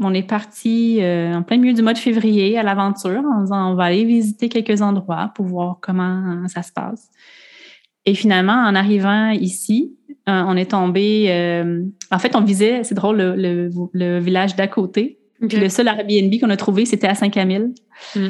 [0.00, 3.72] on est parti euh, en plein milieu du mois de février à l'aventure en disant
[3.72, 7.10] on va aller visiter quelques endroits pour voir comment ça se passe.
[8.06, 9.96] Et finalement, en arrivant ici,
[10.28, 11.26] euh, on est tombé.
[11.28, 15.18] Euh, en fait, on visait, c'est drôle, le, village d'à côté.
[15.48, 17.74] Puis le seul Airbnb qu'on a trouvé, c'était à Saint-Camille.
[18.16, 18.28] Mm.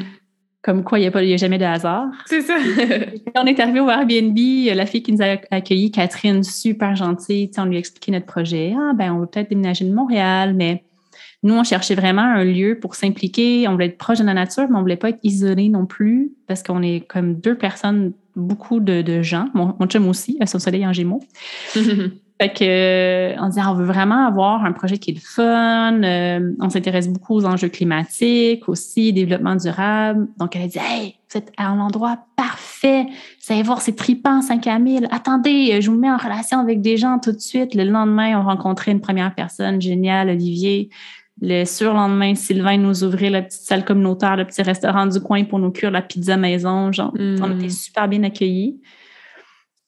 [0.61, 2.07] Comme quoi, il n'y a, a, jamais de hasard.
[2.25, 2.57] C'est ça.
[3.35, 4.37] Quand on est arrivé au Airbnb,
[4.75, 8.73] la fille qui nous a accueillis, Catherine, super gentille, on lui a expliqué notre projet.
[8.75, 10.83] Ah, ben, on veut peut-être déménager de Montréal, mais
[11.45, 13.67] nous, on cherchait vraiment un lieu pour s'impliquer.
[13.67, 15.85] On voulait être proche de la nature, mais on ne voulait pas être isolé non
[15.85, 19.47] plus, parce qu'on est comme deux personnes, beaucoup de, gens.
[19.53, 21.21] Mon, mon chum aussi, à son soleil en gémeaux.
[22.41, 26.01] Fait que, euh, on disait, on veut vraiment avoir un projet qui est le fun.
[26.03, 30.27] Euh, on s'intéresse beaucoup aux enjeux climatiques, aussi développement durable.
[30.37, 33.05] Donc, elle a dit, hey, vous êtes à un endroit parfait.
[33.05, 35.07] Vous allez voir, c'est tripant, 5 à 1000.
[35.11, 37.75] Attendez, je vous mets en relation avec des gens tout de suite.
[37.75, 40.89] Le lendemain, on rencontrait une première personne géniale, Olivier.
[41.41, 45.59] Le surlendemain, Sylvain nous ouvrait la petite salle communautaire, le petit restaurant du coin pour
[45.59, 46.91] nous cuire la pizza maison.
[46.91, 47.69] Genre, on était mm.
[47.69, 48.79] super bien accueillis.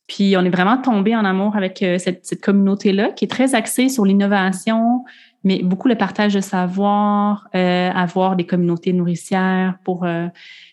[0.07, 3.89] Puis on est vraiment tombé en amour avec euh, cette, communauté-là qui est très axée
[3.89, 5.03] sur l'innovation,
[5.43, 10.27] mais beaucoup le partage de savoir, euh, avoir des communautés nourricières pour euh,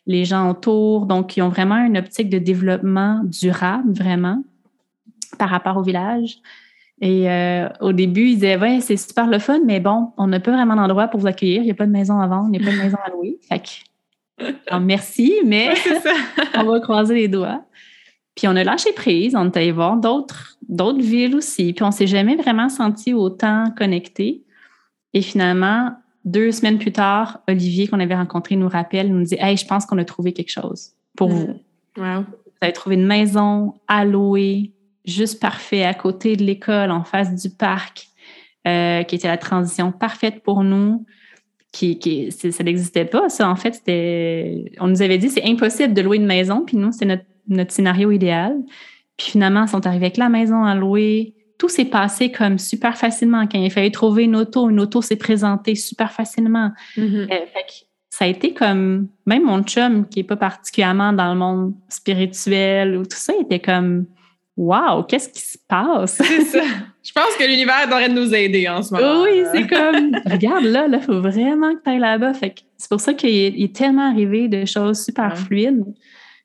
[0.07, 1.07] les gens autour.
[1.07, 4.43] Donc, ils ont vraiment une optique de développement durable, vraiment,
[5.37, 6.39] par rapport au village.
[7.01, 7.27] Et
[7.81, 10.77] au début, ils disaient, ouais, c'est super le fun, mais bon, on n'a pas vraiment
[10.77, 11.61] d'endroit pour vous accueillir.
[11.63, 13.11] Il n'y a pas de maison à vendre, il n'y a pas de maison à
[13.11, 13.39] louer.
[13.49, 15.75] Fait que, merci, mais
[16.55, 17.65] on va croiser les doigts.
[18.35, 21.73] Puis on a lâché prise, on est allé voir d'autres, d'autres villes aussi.
[21.73, 24.43] Puis on s'est jamais vraiment senti autant connecté.
[25.13, 25.93] Et finalement,
[26.25, 29.87] deux semaines plus tard, Olivier, qu'on avait rencontré, nous rappelle, nous dit Hey, je pense
[29.87, 31.61] qu'on a trouvé quelque chose pour vous.
[31.97, 32.23] Wow.
[32.23, 34.73] Vous avez trouvé une maison à louer,
[35.05, 38.09] juste parfait, à côté de l'école, en face du parc,
[38.67, 41.05] euh, qui était la transition parfaite pour nous.
[41.73, 43.51] Qui, qui ça n'existait pas, ça.
[43.51, 44.71] En fait, c'était.
[44.79, 47.73] On nous avait dit c'est impossible de louer une maison, puis nous, c'est notre notre
[47.73, 48.57] scénario idéal.
[49.17, 51.35] Puis finalement, ils sont arrivés avec la maison à louer.
[51.59, 53.47] Tout s'est passé comme super facilement.
[53.47, 56.73] Quand il fallait trouver une auto, une auto s'est présentée super facilement.
[56.97, 57.33] Mm-hmm.
[57.33, 57.47] Euh,
[58.11, 62.97] ça a été comme, même mon chum, qui n'est pas particulièrement dans le monde spirituel
[62.97, 64.07] ou tout ça, était comme,
[64.57, 66.21] wow, qu'est-ce qui se passe?
[66.23, 66.63] C'est ça.
[67.03, 69.23] Je pense que l'univers devrait nous aider en ce moment.
[69.23, 72.33] Oui, c'est comme, regarde là, il faut vraiment que tu ailles là-bas.
[72.33, 73.29] c'est pour ça qu'il
[73.63, 75.85] est, tellement arrivé de choses super fluides.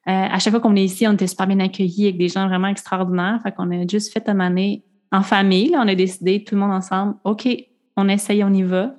[0.07, 2.47] Euh, à chaque fois qu'on est ici, on était super bien accueillis avec des gens
[2.47, 3.39] vraiment extraordinaires.
[3.41, 5.71] Fait qu'on a juste fait un année en famille.
[5.75, 7.47] on a décidé, tout le monde ensemble, OK,
[7.95, 8.95] on essaye, on y va.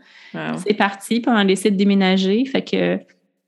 [0.65, 2.45] C'est parti, puis on a décidé de déménager.
[2.47, 2.99] Fait que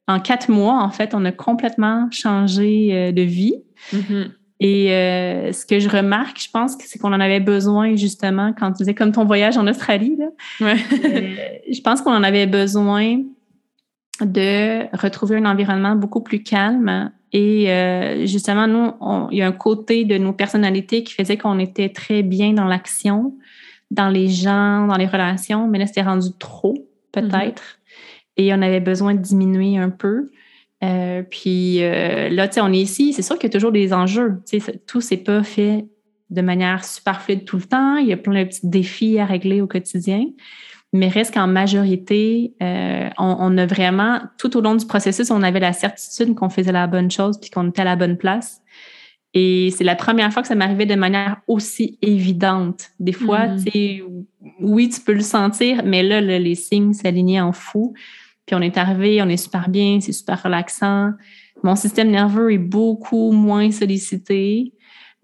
[0.08, 3.54] en quatre mois, en fait, on a complètement changé euh, de vie.
[3.92, 4.30] Mm-hmm.
[4.64, 8.70] Et euh, ce que je remarque, je pense, c'est qu'on en avait besoin justement quand
[8.70, 10.16] tu disais comme ton voyage en Australie.
[10.60, 13.22] je pense qu'on en avait besoin
[14.20, 19.52] de retrouver un environnement beaucoup plus calme, et euh, justement, nous, il y a un
[19.52, 23.34] côté de nos personnalités qui faisait qu'on était très bien dans l'action,
[23.90, 26.74] dans les gens, dans les relations, mais là, c'était rendu trop,
[27.10, 27.62] peut-être.
[27.62, 28.38] Mm-hmm.
[28.38, 30.30] Et on avait besoin de diminuer un peu.
[30.82, 33.72] Euh, puis euh, là, tu sais, on est ici, c'est sûr qu'il y a toujours
[33.72, 34.42] des enjeux.
[34.48, 35.86] Tu sais, tout s'est pas fait
[36.30, 37.96] de manière super fluide tout le temps.
[37.96, 40.24] Il y a plein de petits défis à régler au quotidien
[40.92, 45.60] mais reste qu'en majorité, euh, on, a vraiment, tout au long du processus, on avait
[45.60, 48.60] la certitude qu'on faisait la bonne chose puis qu'on était à la bonne place.
[49.32, 52.90] Et c'est la première fois que ça m'arrivait de manière aussi évidente.
[53.00, 53.64] Des fois, mm-hmm.
[53.64, 54.02] tu sais,
[54.60, 57.94] oui, tu peux le sentir, mais là, les signes s'alignaient en fou.
[58.46, 61.12] Puis on est arrivé, on est super bien, c'est super relaxant.
[61.62, 64.72] Mon système nerveux est beaucoup moins sollicité.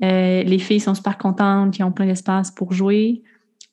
[0.05, 3.23] Euh, les filles sont super contentes, qui ont plein d'espace pour jouer.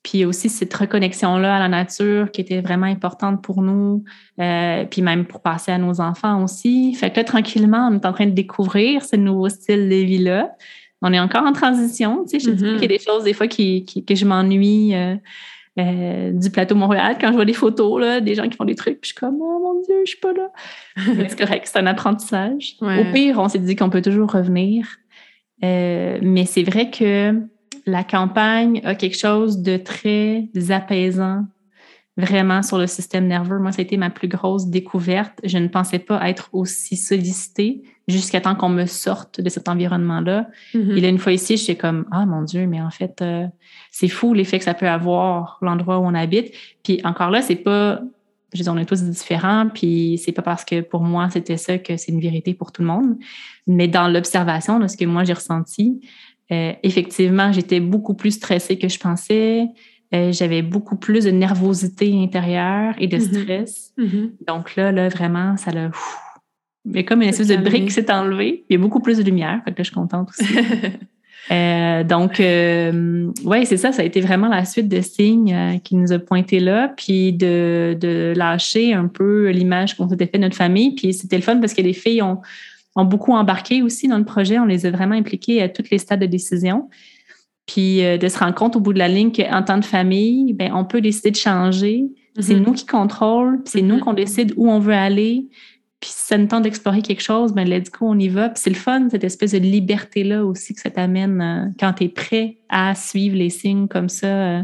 [0.02, 4.04] Puis aussi cette reconnexion-là à la nature qui était vraiment importante pour nous,
[4.40, 6.94] euh, puis même pour passer à nos enfants aussi.
[6.94, 10.52] Fait que là, tranquillement, on est en train de découvrir ce nouveau style de vie-là.
[11.02, 12.24] On est encore en transition.
[12.24, 12.72] Tu sais, je dis mm-hmm.
[12.74, 15.16] qu'il y a des choses des fois qui, que je m'ennuie euh,
[15.78, 18.74] euh, du plateau Montréal quand je vois des photos, là, des gens qui font des
[18.74, 20.50] trucs, puis je suis comme, oh mon Dieu, je suis pas là.
[21.28, 22.76] c'est correct, c'est un apprentissage.
[22.80, 24.86] Au pire, on s'est dit qu'on peut toujours revenir.
[25.62, 27.34] mais c'est vrai que
[27.86, 31.44] la campagne a quelque chose de très apaisant
[32.16, 33.58] vraiment sur le système nerveux.
[33.58, 35.38] Moi, ça a été ma plus grosse découverte.
[35.44, 40.48] Je ne pensais pas être aussi sollicitée jusqu'à temps qu'on me sorte de cet environnement-là.
[40.74, 40.96] Mm-hmm.
[40.96, 43.46] Et là, une fois ici, je suis comme, ah mon Dieu, mais en fait, euh,
[43.90, 46.52] c'est fou l'effet que ça peut avoir, l'endroit où on habite.
[46.84, 48.00] Puis encore là, c'est pas,
[48.54, 51.78] je dis, on est tous différents, puis c'est pas parce que pour moi, c'était ça
[51.78, 53.16] que c'est une vérité pour tout le monde.
[53.66, 56.00] Mais dans l'observation de ce que moi j'ai ressenti,
[56.52, 59.66] euh, effectivement, j'étais beaucoup plus stressée que je pensais.
[60.14, 63.42] Euh, j'avais beaucoup plus de nervosité intérieure et de mm-hmm.
[63.42, 63.92] stress.
[63.98, 64.30] Mm-hmm.
[64.46, 65.90] Donc là, là, vraiment, ça l'a.
[66.86, 69.24] Mais comme une espèce de brique qui s'est enlevée, il y a beaucoup plus de
[69.24, 69.60] lumière.
[69.64, 70.44] Fait que là, je suis contente aussi.
[71.52, 75.78] Euh, donc, euh, oui, c'est ça, ça a été vraiment la suite de signes euh,
[75.78, 80.38] qui nous a pointé là, puis de, de lâcher un peu l'image qu'on s'était fait
[80.38, 80.94] de notre famille.
[80.94, 82.40] Puis c'était le fun parce que les filles ont,
[82.96, 84.58] ont beaucoup embarqué aussi dans le projet.
[84.58, 86.88] On les a vraiment impliquées à tous les stades de décision.
[87.66, 90.72] Puis de se rendre compte au bout de la ligne qu'en tant que famille, ben,
[90.72, 92.06] on peut décider de changer.
[92.38, 92.64] C'est mm-hmm.
[92.64, 94.00] nous qui contrôlons, c'est nous mm-hmm.
[94.00, 95.46] qu'on décide où on veut aller.
[96.06, 98.48] Puis si ça nous tente d'explorer quelque chose, ben let's go, on y va.
[98.50, 102.04] Puis c'est le fun, cette espèce de liberté-là aussi que ça t'amène euh, quand tu
[102.04, 104.28] es prêt à suivre les signes comme ça.
[104.28, 104.62] Euh.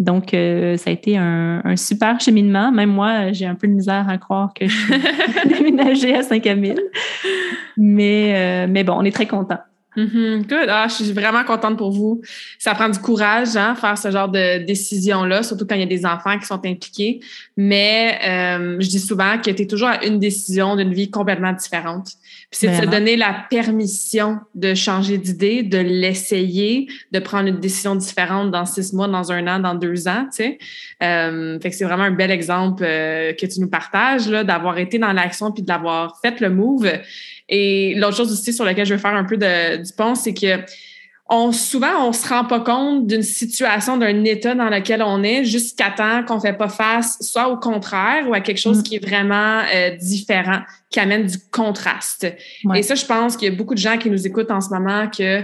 [0.00, 2.72] Donc, euh, ça a été un, super cheminement.
[2.72, 6.80] Même moi, j'ai un peu de misère à croire que je suis déménagée à Saint-Camille.
[7.76, 9.60] Mais, mais bon, on est très contents.
[9.96, 10.46] Mm-hmm.
[10.48, 10.68] Good.
[10.68, 12.20] Ah, je suis vraiment contente pour vous.
[12.58, 15.86] Ça prend du courage, hein, faire ce genre de décision-là, surtout quand il y a
[15.86, 17.20] des enfants qui sont impliqués.
[17.56, 21.52] Mais euh, je dis souvent que tu es toujours à une décision d'une vie complètement
[21.52, 22.08] différente.
[22.50, 27.60] Puis c'est de se donner la permission de changer d'idée, de l'essayer, de prendre une
[27.60, 30.26] décision différente dans six mois, dans un an, dans deux ans.
[30.30, 30.58] Tu sais.
[31.02, 34.78] Euh, fait que c'est vraiment un bel exemple euh, que tu nous partages, là, d'avoir
[34.78, 36.90] été dans l'action puis de l'avoir fait le move.
[37.48, 40.34] Et l'autre chose aussi sur laquelle je veux faire un peu de, du pont, c'est
[40.34, 40.64] que
[41.28, 45.44] on, souvent, on se rend pas compte d'une situation, d'un état dans lequel on est
[45.44, 48.82] jusqu'à temps qu'on fait pas face, soit au contraire ou à quelque chose mm.
[48.82, 52.26] qui est vraiment euh, différent, qui amène du contraste.
[52.74, 54.68] Et ça, je pense qu'il y a beaucoup de gens qui nous écoutent en ce
[54.68, 55.42] moment que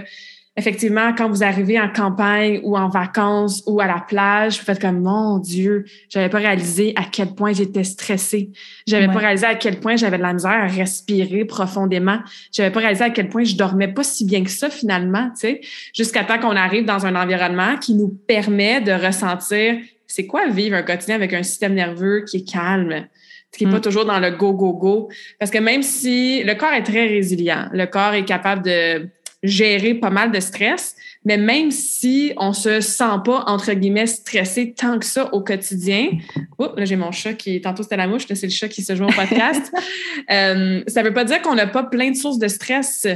[0.57, 4.81] effectivement, quand vous arrivez en campagne ou en vacances ou à la plage, vous faites
[4.81, 8.51] comme mon Dieu, j'avais pas réalisé à quel point j'étais stressée.
[8.85, 12.19] J'avais pas réalisé à quel point j'avais de la misère à respirer profondément.
[12.51, 15.41] J'avais pas réalisé à quel point je dormais pas si bien que ça finalement, tu
[15.41, 15.61] sais,
[15.93, 19.77] jusqu'à temps qu'on arrive dans un environnement qui nous permet de ressentir
[20.11, 23.07] c'est quoi vivre un quotidien avec un système nerveux qui est calme,
[23.51, 23.81] qui n'est pas mm.
[23.81, 25.09] toujours dans le go, go, go.
[25.39, 29.07] Parce que même si le corps est très résilient, le corps est capable de
[29.43, 34.73] gérer pas mal de stress, mais même si on se sent pas, entre guillemets, stressé
[34.73, 36.09] tant que ça au quotidien,
[36.57, 38.83] oh, là j'ai mon chat qui, tantôt c'était la mouche, là c'est le chat qui
[38.83, 39.73] se joue au podcast,
[40.31, 43.07] euh, ça veut pas dire qu'on n'a pas plein de sources de stress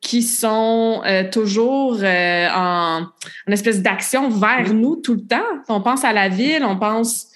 [0.00, 5.38] qui sont euh, toujours euh, en, en espèce d'action vers nous tout le temps.
[5.68, 7.28] On pense à la ville, on pense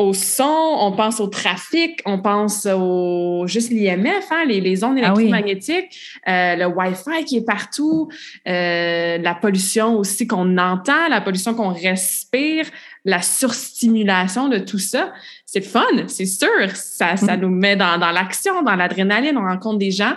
[0.00, 4.96] au son, on pense au trafic, on pense au juste l'IMF, hein, les, les ondes
[4.96, 5.94] ah électromagnétiques,
[6.26, 8.08] euh, le Wi-Fi qui est partout,
[8.48, 12.64] euh, la pollution aussi qu'on entend, la pollution qu'on respire,
[13.04, 15.12] la surstimulation de tout ça.
[15.44, 16.48] C'est fun, c'est sûr.
[16.72, 17.40] Ça, ça mm.
[17.40, 20.14] nous met dans, dans l'action, dans l'adrénaline, on rencontre des gens.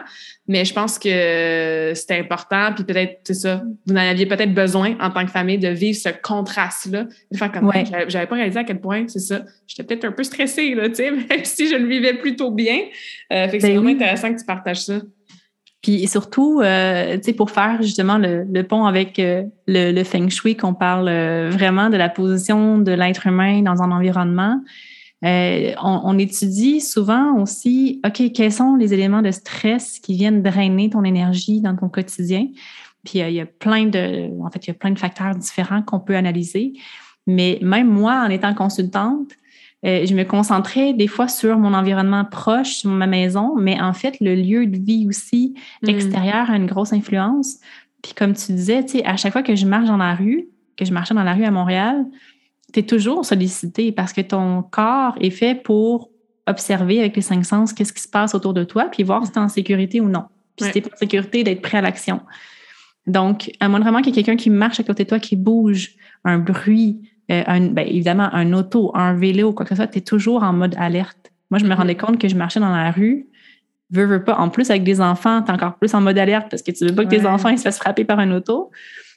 [0.47, 4.97] Mais je pense que c'était important, puis peut-être, c'est ça, vous en aviez peut-être besoin
[4.99, 7.05] en tant que famille de vivre ce contraste-là.
[7.31, 7.71] De faire comme
[8.09, 9.43] j'avais pas réalisé à quel point, c'est ça.
[9.67, 12.77] J'étais peut-être un peu stressée, là, tu sais, même si je le vivais plutôt bien.
[13.31, 14.99] Euh, fait que c'est ben vraiment intéressant que tu partages ça.
[15.81, 20.27] Puis surtout, euh, tu sais, pour faire justement le, pont avec euh, le, le, feng
[20.29, 21.09] shui, qu'on parle
[21.51, 24.59] vraiment de la position de l'être humain dans un environnement,
[25.23, 30.89] euh, on, étudie souvent aussi, OK, quels sont les éléments de stress qui viennent drainer
[30.89, 32.47] ton énergie dans ton quotidien?
[33.05, 35.35] Puis euh, il y a plein de, en fait, il y a plein de facteurs
[35.35, 36.73] différents qu'on peut analyser.
[37.25, 39.31] Mais même moi, en étant consultante,
[39.85, 43.93] euh, je me concentrais des fois sur mon environnement proche, sur ma maison, mais en
[43.93, 45.89] fait, le lieu de vie aussi mm.
[45.89, 47.59] extérieur a une grosse influence.
[48.01, 50.47] Puis comme tu disais, tu sais, à chaque fois que je marche dans la rue,
[50.75, 52.05] que je marchais dans la rue à Montréal,
[52.73, 56.09] tu es toujours sollicité parce que ton corps est fait pour
[56.47, 59.31] observer avec les cinq sens qu'est-ce qui se passe autour de toi, puis voir si
[59.31, 60.25] tu es en sécurité ou non.
[60.57, 62.21] Puis si tu en sécurité, d'être prêt à l'action.
[63.07, 65.35] Donc, à moins vraiment qu'il y ait quelqu'un qui marche à côté de toi, qui
[65.35, 65.91] bouge,
[66.23, 69.99] un bruit, euh, un, ben, évidemment un auto, un vélo, quoi que ce soit, tu
[69.99, 71.31] es toujours en mode alerte.
[71.49, 71.77] Moi, je me mm-hmm.
[71.77, 73.27] rendais compte que je marchais dans la rue,
[73.91, 74.35] veux, veux pas.
[74.35, 76.85] En plus, avec des enfants, tu es encore plus en mode alerte parce que tu
[76.85, 78.71] veux pas que tes enfants ils se fassent frapper par un auto.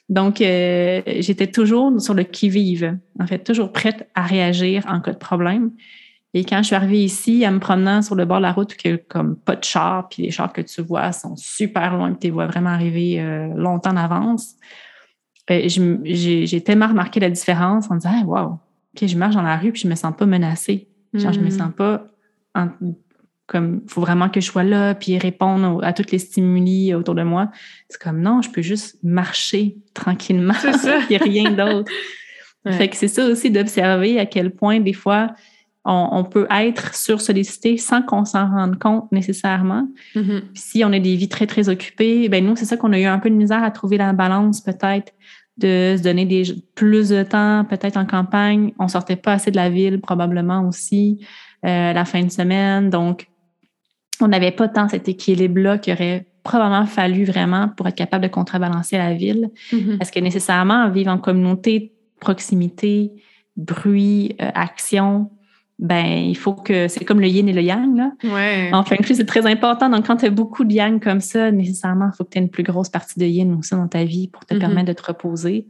[0.09, 5.11] Donc, euh, j'étais toujours sur le qui-vive, en fait, toujours prête à réagir en cas
[5.11, 5.71] de problème.
[6.33, 8.75] Et quand je suis arrivée ici, en me promenant sur le bord de la route,
[8.75, 12.19] que comme pas de chars, puis les chars que tu vois sont super loin, puis
[12.19, 14.55] tu les vois vraiment arriver euh, longtemps en avance,
[15.49, 18.59] euh, j'ai tellement remarqué la différence en me disant, wow,
[18.95, 20.87] OK, je marche dans la rue, puis je me sens pas menacée.
[21.13, 21.51] Genre, je me mm.
[21.51, 22.07] sens pas
[22.53, 22.69] en,
[23.47, 27.23] comme faut vraiment que je sois là puis répondre à toutes les stimuli autour de
[27.23, 27.49] moi.
[27.89, 30.53] C'est comme non, je peux juste marcher tranquillement.
[30.61, 30.99] C'est ça.
[31.09, 31.91] Il n'y a rien d'autre.
[32.69, 35.33] Fait que c'est ça aussi d'observer à quel point des fois
[35.85, 39.87] on, peut être sursollicité sans qu'on s'en rende compte nécessairement.
[40.15, 40.41] Mm-hmm.
[40.53, 43.05] Si on a des vies très très occupées, ben nous c'est ça qu'on a eu
[43.05, 45.13] un peu de misère à trouver la balance peut-être
[45.57, 46.43] de se donner des
[46.75, 48.73] plus de temps peut-être en campagne.
[48.79, 51.25] On sortait pas assez de la ville probablement aussi
[51.65, 53.27] euh, la fin de semaine, donc
[54.21, 58.29] on n'avait pas tant cet équilibre-là qui aurait probablement fallu vraiment pour être capable de
[58.29, 59.49] contrebalancer la ville.
[59.73, 59.97] Mhm.
[59.97, 63.11] Parce que nécessairement, vivre en communauté, proximité,
[63.57, 65.29] bruit, euh, action,
[65.79, 68.11] ben il faut que c'est comme le yin et le yang là.
[68.23, 68.69] Ouais.
[68.73, 69.89] En feng shui, c'est très important.
[69.89, 72.41] Donc quand tu as beaucoup de yang comme ça, nécessairement, il faut que tu aies
[72.41, 74.59] une plus grosse partie de yin aussi dans ta vie pour te Mhm.
[74.59, 75.67] permettre de te reposer.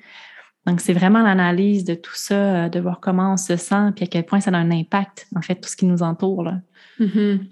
[0.65, 4.03] Donc c'est vraiment l'analyse de tout ça, euh, de voir comment on se sent puis
[4.05, 6.55] à quel point ça a un impact en fait tout ce qui nous entoure là.
[6.99, 7.45] Mhm.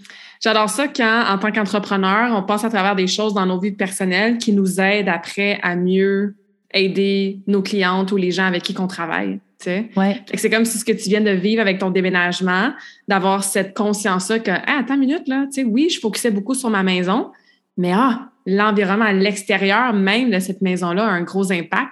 [0.44, 3.72] J'adore ça quand, en tant qu'entrepreneur, on passe à travers des choses dans nos vies
[3.72, 6.36] personnelles qui nous aident après à mieux
[6.74, 9.40] aider nos clientes ou les gens avec qui on travaille.
[9.60, 9.90] tu sais.
[9.96, 10.22] Ouais.
[10.28, 12.74] Fait que C'est comme si ce que tu viens de vivre avec ton déménagement,
[13.08, 16.54] d'avoir cette conscience-là que, ah, attends une minute, là, tu sais, oui, je focusais beaucoup
[16.54, 17.32] sur ma maison,
[17.78, 21.92] mais ah, l'environnement à l'extérieur même de cette maison-là a un gros impact.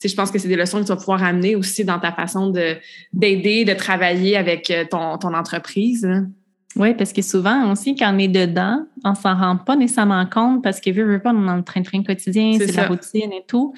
[0.00, 1.98] Tu sais, je pense que c'est des leçons que tu vas pouvoir amener aussi dans
[1.98, 2.76] ta façon de
[3.12, 6.04] d'aider, de travailler avec euh, ton, ton entreprise.
[6.06, 6.28] hein.
[6.76, 10.62] Oui, parce que souvent aussi, quand on est dedans, on s'en rend pas nécessairement compte
[10.62, 13.74] parce que, veut pas, on est dans le train-train quotidien, C'est la routine et tout.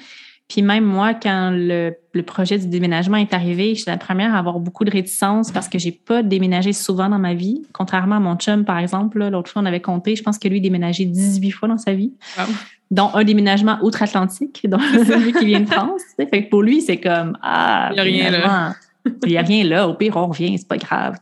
[0.47, 4.35] Puis même moi, quand le, le projet du déménagement est arrivé, je suis la première
[4.35, 7.63] à avoir beaucoup de réticence parce que j'ai pas déménagé souvent dans ma vie.
[7.73, 10.57] Contrairement à mon chum, par exemple, l'autre fois, on avait compté, je pense que lui,
[10.57, 12.43] il a déménagé 18 fois dans sa vie, Wow.
[12.91, 16.01] dont un déménagement outre-Atlantique, donc celui qui vient de France.
[16.17, 18.75] Fait que pour lui, c'est comme, ah, Il y a rien là.
[19.23, 19.87] il n'y a rien là.
[19.87, 21.17] Au pire, on revient, c'est pas grave.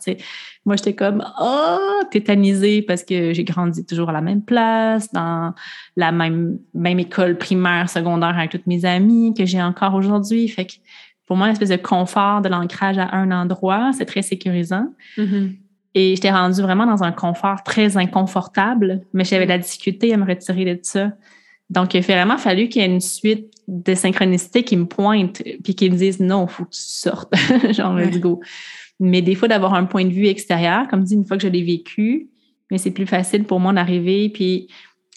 [0.65, 5.53] Moi, j'étais comme, oh, tétanisée parce que j'ai grandi toujours à la même place, dans
[5.95, 10.47] la même, même école primaire, secondaire avec toutes mes amies que j'ai encore aujourd'hui.
[10.47, 10.73] Fait que
[11.25, 14.87] pour moi, l'espèce de confort de l'ancrage à un endroit, c'est très sécurisant.
[15.17, 15.55] Mhm.
[15.95, 20.17] Et j'étais rendue vraiment dans un confort très inconfortable, mais j'avais de la difficulté à
[20.17, 21.11] me retirer de ça.
[21.69, 25.41] Donc, il a vraiment fallu qu'il y ait une suite de synchronicité qui me pointe
[25.63, 27.33] puis qui me disent non, il faut que tu sortes.
[27.71, 28.05] Genre, Ouais.
[28.05, 28.41] let's go.
[29.01, 31.49] Mais des fois, d'avoir un point de vue extérieur, comme dit, une fois que je
[31.49, 32.29] l'ai vécu,
[32.69, 34.29] mais c'est plus facile pour moi d'arriver.
[34.29, 34.67] Puis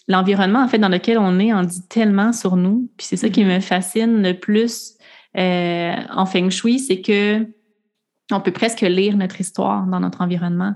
[0.07, 2.89] l'environnement, en fait, dans lequel on est, en dit tellement sur nous.
[2.97, 4.95] Puis c'est ça qui me fascine le plus
[5.37, 7.47] euh, en feng shui, c'est que
[8.31, 10.73] on peut presque lire notre histoire dans notre environnement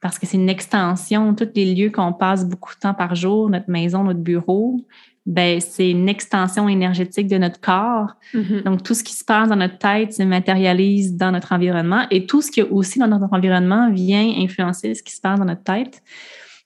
[0.00, 1.34] parce que c'est une extension.
[1.34, 4.84] Tous les lieux qu'on passe beaucoup de temps par jour, notre maison, notre bureau,
[5.26, 8.14] ben c'est une extension énergétique de notre corps.
[8.34, 8.62] Mhm.
[8.64, 12.26] Donc, tout ce qui se passe dans notre tête se matérialise dans notre environnement et
[12.26, 15.44] tout ce qui est aussi dans notre environnement vient influencer ce qui se passe dans
[15.44, 16.02] notre tête.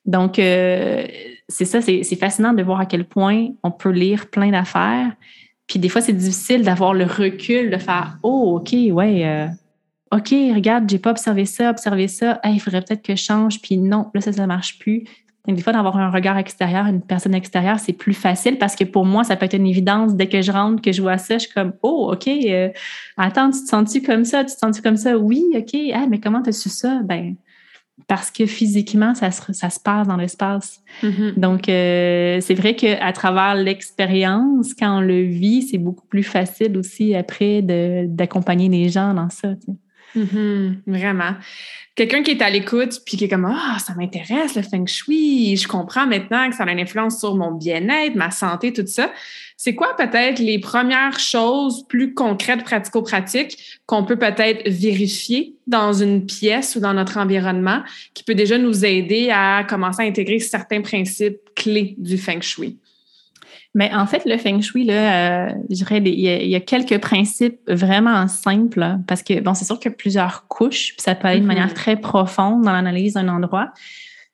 [0.04, 1.06] Donc, euh,
[1.48, 5.12] c'est ça, c'est fascinant de voir à quel point on peut lire plein d'affaires.
[5.66, 9.46] Puis des fois, c'est difficile d'avoir le recul, de faire Oh, OK, ouais, euh,
[10.12, 12.38] OK, regarde, j'ai pas observé ça, observé ça.
[12.44, 13.60] Hey, il faudrait peut-être que je change.
[13.60, 15.04] Puis non, là, ça, ça marche plus.
[15.46, 18.84] Donc, des fois, d'avoir un regard extérieur, une personne extérieure, c'est plus facile parce que
[18.84, 20.14] pour moi, ça peut être une évidence.
[20.14, 22.70] Dès que je rentre, que je vois ça, je suis comme, oh, OK, euh,
[23.18, 24.44] attends, tu te sens-tu comme ça?
[24.44, 25.18] Tu te sens-tu comme ça?
[25.18, 25.76] Oui, OK.
[25.92, 27.00] Ah, mais comment tu as su ça?
[27.04, 27.36] Ben,
[28.08, 30.82] parce que physiquement, ça se, ça se passe dans l'espace.
[31.02, 31.34] Mhm.
[31.36, 36.76] Donc, euh, c'est vrai qu'à travers l'expérience, quand on le vit, c'est beaucoup plus facile
[36.78, 39.54] aussi après d'accompagner les gens dans ça.
[39.56, 39.78] tu sais.
[40.14, 41.34] Mhm, Vraiment.
[41.96, 45.56] Quelqu'un qui est à l'écoute puis qui est comme Ah, ça m'intéresse le feng shui,
[45.56, 49.12] je comprends maintenant que ça a une influence sur mon bien-être, ma santé, tout ça.
[49.56, 56.26] C'est quoi peut-être les premières choses plus concrètes, pratico-pratiques qu'on peut peut-être vérifier dans une
[56.26, 60.82] pièce ou dans notre environnement qui peut déjà nous aider à commencer à intégrer certains
[60.82, 62.78] principes clés du feng shui?
[63.76, 66.54] Mais en fait, le feng shui, là, euh, je dirais, il y, a, il y
[66.54, 70.46] a quelques principes vraiment simples là, parce que, bon, c'est sûr qu'il y a plusieurs
[70.46, 71.48] couches, puis ça peut aller de Mhm.
[71.48, 73.72] manière très profonde dans l'analyse d'un endroit.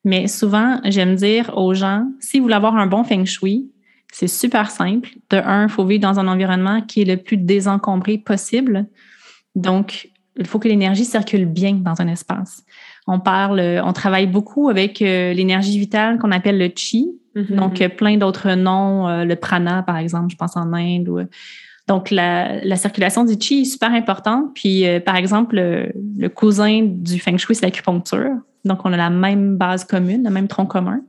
[0.04, 3.70] Mais souvent, j'aime dire aux gens, si vous voulez avoir un bon feng shui,
[4.12, 5.08] c'est super simple.
[5.30, 8.86] De un, il faut vivre dans un environnement qui est le plus désencombré possible.
[9.54, 12.62] Donc, il faut que l'énergie circule bien dans un espace.
[13.06, 17.56] On parle, on travaille beaucoup avec euh, l'énergie vitale qu'on appelle le chi, Mhm.
[17.56, 21.08] donc, euh, plein d'autres noms, euh, le prana, par exemple, je pense en Inde.
[21.08, 21.26] Ou, euh,
[21.86, 24.54] donc, la, la circulation du chi est super importante.
[24.54, 28.36] Puis, euh, par exemple, le, le cousin du feng shui, c'est l'acupuncture.
[28.64, 31.00] Donc, on a la même base commune, le même tronc commun.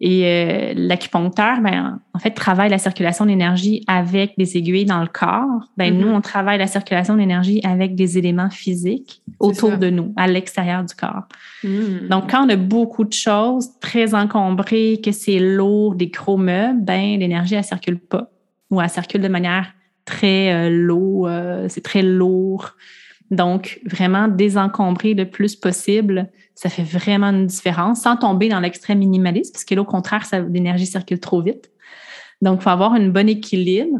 [0.00, 5.06] Et euh, l'acupuncteur, ben, en fait, travaille la circulation d'énergie avec des aiguilles dans le
[5.06, 5.68] corps.
[5.76, 6.00] Ben, Mhm.
[6.00, 9.76] Nous, on travaille la circulation d'énergie avec des éléments physiques autour ça.
[9.76, 11.28] de nous, à l'extérieur du corps.
[11.62, 12.08] Mhm.
[12.10, 16.80] Donc, quand on a beaucoup de choses très encombrées, que c'est lourd, des gros meubles,
[16.82, 18.30] ben l'énergie, elle circule pas.
[18.70, 19.72] Ou elle circule de manière
[20.04, 22.72] très euh, lourde, euh, c'est très lourd.
[23.30, 28.98] Donc, vraiment désencombrer le plus possible, ça fait vraiment une différence, sans tomber dans l'extrême
[28.98, 31.70] minimaliste, parce que là, au contraire, l'énergie circule trop vite.
[32.42, 33.98] Donc, il faut avoir un bon équilibre.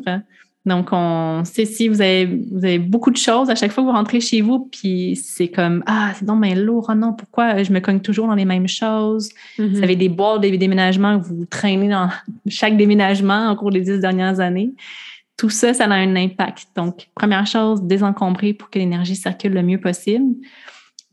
[0.67, 3.89] Donc, on sait si vous avez, vous avez beaucoup de choses à chaque fois que
[3.89, 7.63] vous rentrez chez vous, puis c'est comme Ah, c'est donc bien lourd, oh non, pourquoi
[7.63, 9.29] je me cogne toujours dans les mêmes choses?
[9.59, 9.83] Vous Mhm.
[9.85, 12.09] avez des boîtes, des déménagements que vous traînez dans
[12.49, 14.73] chaque déménagement au cours des dix dernières années.
[15.37, 16.69] Tout ça, ça a un impact.
[16.77, 20.35] Donc, première chose, désencombrer pour que l'énergie circule le mieux possible.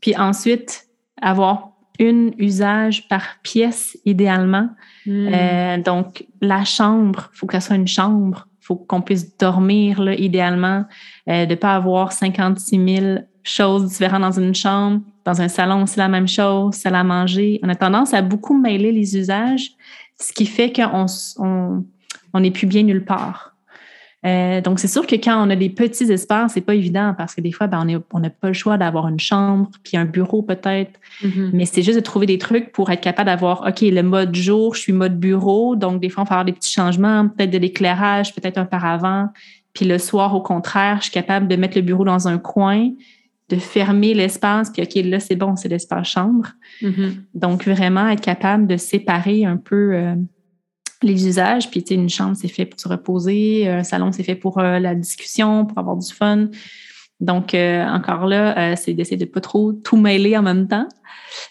[0.00, 0.86] Puis ensuite,
[1.22, 4.68] avoir une usage par pièce, idéalement.
[5.06, 5.30] Mhm.
[5.32, 8.48] Euh, donc, la chambre, il faut que ça soit une chambre.
[8.60, 10.84] Il faut qu'on puisse dormir, là, idéalement.
[11.28, 15.00] Euh, de ne pas avoir 56 000 choses différentes dans une chambre.
[15.24, 16.74] Dans un salon, c'est la même chose.
[16.74, 17.60] Salle à manger.
[17.62, 19.72] On a tendance à beaucoup mêler les usages,
[20.18, 21.06] ce qui fait qu'on
[21.38, 21.84] on
[22.32, 23.51] on n'est plus bien nulle part.
[24.24, 27.34] Euh, donc, c'est sûr que quand on a des petits espaces, c'est pas évident parce
[27.34, 30.42] que des fois, ben, on n'a pas le choix d'avoir une chambre, puis un bureau
[30.42, 30.92] peut-être.
[31.24, 31.50] Mhm.
[31.52, 34.74] Mais c'est juste de trouver des trucs pour être capable d'avoir, OK, le mode jour,
[34.74, 35.74] je suis mode bureau.
[35.74, 39.28] Donc, des fois, on va faire des petits changements, peut-être de l'éclairage, peut-être un paravent.
[39.74, 42.90] Puis le soir, au contraire, je suis capable de mettre le bureau dans un coin,
[43.48, 46.48] de fermer l'espace, puis OK, là, c'est bon, c'est l'espace chambre.
[46.80, 47.24] Mhm.
[47.34, 50.14] Donc, vraiment être capable de séparer un peu euh,
[51.06, 51.70] les usages.
[51.70, 53.68] Puis, tu sais, une chambre, c'est fait pour se reposer.
[53.68, 56.48] Un salon, c'est fait pour euh, la discussion, pour avoir du fun.
[57.22, 60.88] Donc, euh, encore là, euh, c'est d'essayer de pas trop tout mêler en même temps.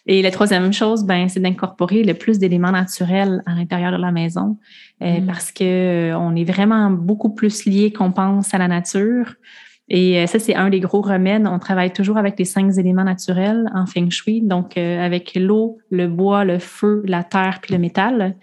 [0.05, 4.11] Et la troisième chose, ben, c'est d'incorporer le plus d'éléments naturels à l'intérieur de la
[4.11, 4.57] maison
[5.01, 5.25] euh, Mm.
[5.25, 9.35] parce que on est vraiment beaucoup plus lié qu'on pense à la nature.
[9.93, 11.45] Et ça, c'est un des gros remèdes.
[11.45, 16.07] On travaille toujours avec les cinq éléments naturels en feng shui, donc avec l'eau, le
[16.07, 18.37] bois, le feu, la terre puis le métal.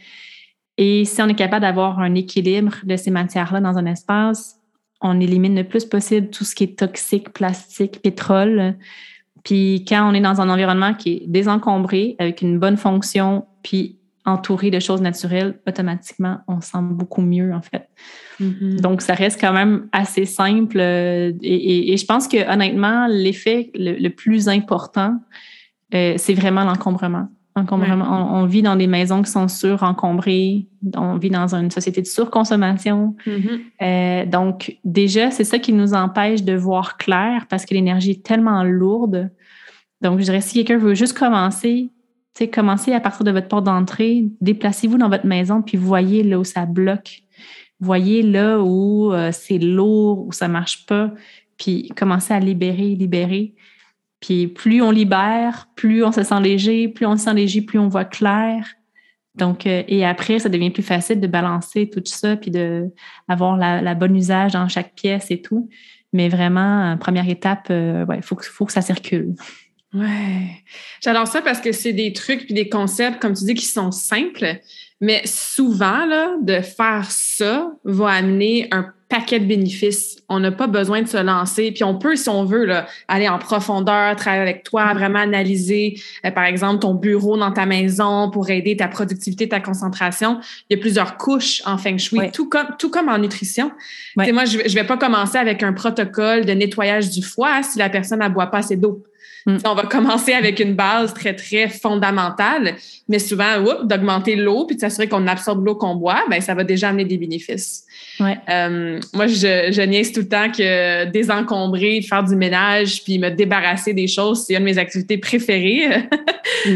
[0.78, 4.56] Et si on est capable d'avoir un équilibre de ces matières-là dans un espace,
[5.00, 8.76] on élimine le plus possible tout ce qui est toxique, plastique, pétrole.
[9.44, 13.96] Puis quand on est dans un environnement qui est désencombré, avec une bonne fonction, puis
[14.24, 17.88] entouré de choses naturelles, automatiquement, on se sent beaucoup mieux, en fait.
[18.40, 18.78] Mhm.
[18.80, 20.78] Donc, ça reste quand même assez simple.
[20.78, 25.14] euh, Et, et- et je pense que honnêtement, l'effet le, le plus important,
[25.94, 27.28] euh, c'est vraiment l'encombrement.
[27.58, 28.04] Encombrement.
[28.08, 30.66] On, on vit dans des maisons qui sont surencombrées.
[30.96, 33.16] On vit dans une société de surconsommation.
[33.26, 33.60] Mhm.
[33.82, 38.24] Euh, donc, déjà, c'est ça qui nous empêche de voir clair parce que l'énergie est
[38.24, 39.30] tellement lourde.
[40.00, 41.90] Donc, je dirais, si quelqu'un veut juste commencer,
[42.34, 46.22] tu sais, commencez à partir de votre porte d'entrée, déplacez-vous dans votre maison, puis voyez
[46.22, 47.22] là où ça bloque.
[47.80, 51.12] Voyez là où euh, c'est lourd, où ça marche pas,
[51.56, 53.54] puis commencez à libérer, libérer.
[54.20, 57.78] Puis plus on libère, plus on se sent léger, plus on se sent léger, plus
[57.78, 58.66] on voit clair.
[59.36, 62.86] Donc, euh, et après, ça devient plus facile de balancer tout ça, puis de
[63.28, 65.68] avoir la, la bonne usage dans chaque pièce et tout.
[66.12, 69.34] Mais vraiment, euh, première étape, il ouais, faut, que- faut que ça circule.
[69.94, 70.48] Ouais.
[71.02, 73.90] J'adore ça parce que c'est des trucs puis des concepts, comme tu dis, qui sont
[73.92, 74.58] simples,
[75.00, 80.18] mais souvent, là, de faire ça va amener un paquet de bénéfices.
[80.28, 81.72] On n'a pas besoin de se lancer.
[81.72, 85.98] Puis on peut, si on veut, là, aller en profondeur, travailler avec toi, vraiment analyser,
[86.26, 90.40] euh, par exemple, ton bureau dans ta maison pour aider ta productivité, ta concentration.
[90.68, 93.70] Il y a plusieurs couches en feng shui, tout, comme, tout comme en nutrition.
[94.18, 97.78] Sais, Moi, je ne vais pas commencer avec un protocole de nettoyage du foie si
[97.78, 99.02] la personne ne boit pas assez d'eau.
[99.46, 99.56] Mm.
[99.64, 102.76] On va commencer avec une base très, très fondamentale,
[103.08, 106.64] mais souvent, d'augmenter l'eau puis de s'assurer qu'on absorbe l'eau qu'on boit, ben, ça va
[106.64, 107.84] déjà amener des bénéfices.
[108.20, 108.36] Ouais.
[108.48, 113.30] Euh, moi, je, je niaise tout le temps que désencombrer, faire du ménage, puis me
[113.30, 116.08] débarrasser des choses, c'est une de mes activités préférées.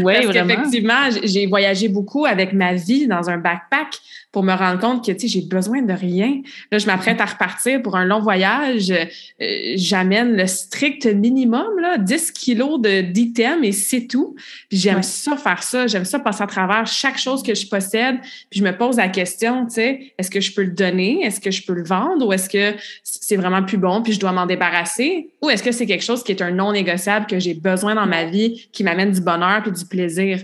[0.01, 3.99] Oui, Parce qu'effectivement, j'ai voyagé beaucoup avec ma vie dans un backpack
[4.31, 6.41] pour me rendre compte que, tu sais, j'ai besoin de rien.
[6.71, 8.89] Là, je m'apprête à repartir pour un long voyage.
[8.89, 9.05] Euh,
[9.75, 14.35] J'amène le strict minimum, là, 10 kilos d'items et c'est tout.
[14.69, 15.03] Puis j'aime Ouais.
[15.03, 15.85] ça faire ça.
[15.85, 18.15] J'aime ça passer à travers chaque chose que je possède.
[18.49, 21.12] Puis je me pose la question, tu sais, est-ce que je peux le donner?
[21.21, 22.25] Est-ce que je peux le vendre?
[22.27, 25.29] Ou est-ce que c'est vraiment plus bon puis je dois m'en débarrasser?
[25.41, 28.05] Ou est-ce que c'est quelque chose qui est un non négociable que j'ai besoin dans
[28.05, 30.39] ma vie, qui m'amène du bonheur puis du plaisir?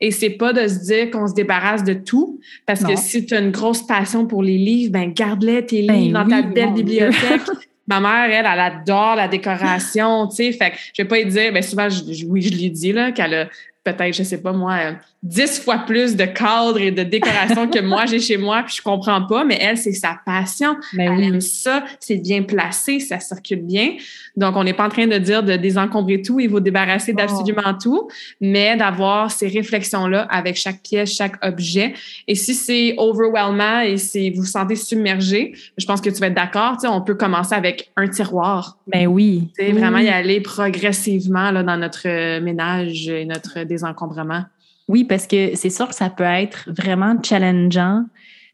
[0.00, 3.34] Et c'est pas de se dire qu'on se débarrasse de tout, parce que si tu
[3.34, 6.72] as une grosse passion pour les livres, ben garde-les tes Ben livres dans ta belle
[6.72, 7.42] bibliothèque.
[7.86, 10.52] Ma mère, elle, elle adore la décoration, tu sais.
[10.52, 12.92] Fait que je vais pas lui dire, ben souvent, je- je- oui, je lui dis,
[12.92, 13.48] là, qu'elle a
[13.84, 14.92] peut-être, je sais pas moi, euh,
[15.24, 18.82] dix fois plus de cadres et de décoration que moi j'ai chez moi, puis je
[18.82, 20.76] comprends pas, mais elle, c'est sa passion.
[20.92, 21.24] Ben Elle oui.
[21.26, 23.96] aime ça, c'est bien placé, ça circule bien.
[24.36, 27.16] Donc, on n'est pas en train de dire de désencombrer tout, il faut débarrasser Oh.
[27.16, 28.08] d'absolument tout,
[28.40, 31.94] mais d'avoir ces réflexions-là avec chaque pièce, chaque objet.
[32.28, 36.26] Et si c'est overwhelmant et si vous vous sentez submergé, je pense que tu vas
[36.26, 38.76] être d'accord, on peut commencer avec un tiroir.
[38.86, 39.48] Ben oui.
[39.58, 40.04] Tu sais, vraiment Oui.
[40.04, 44.42] y aller progressivement là, dans notre euh, ménage et notre désencombrement.
[44.88, 48.04] Oui, parce que c'est sûr que ça peut être vraiment challengeant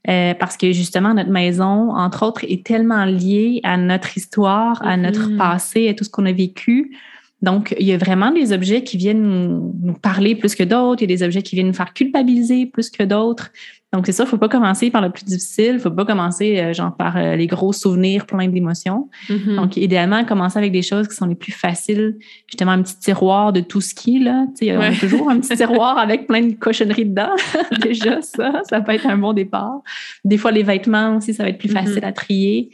[0.08, 4.96] Euh, parce que justement, notre maison, entre autres, est tellement liée à notre histoire, à
[4.96, 5.36] notre Mhm.
[5.36, 6.96] passé, à tout ce qu'on a vécu.
[7.42, 11.02] Donc, il y a vraiment des objets qui viennent nous, parler plus que d'autres.
[11.02, 13.50] Il y a des objets qui viennent nous faire culpabiliser plus que d'autres.
[13.92, 15.64] Donc, c'est ça, il ne faut pas commencer par le plus difficile.
[15.70, 19.08] Il ne faut pas commencer, euh, genre, par euh, les gros souvenirs pleins d'émotions.
[19.28, 19.56] Mhm.
[19.56, 22.16] Donc, idéalement, commencer avec des choses qui sont les plus faciles.
[22.46, 24.46] Justement, un petit tiroir de tout ski, là.
[24.56, 27.34] Tu sais, on a toujours un petit tiroir avec plein de cochonneries dedans.
[27.82, 29.80] Déjà, ça, ça peut être un bon départ.
[30.24, 31.74] Des fois, les vêtements aussi, ça va être plus Mhm.
[31.74, 32.70] facile à trier.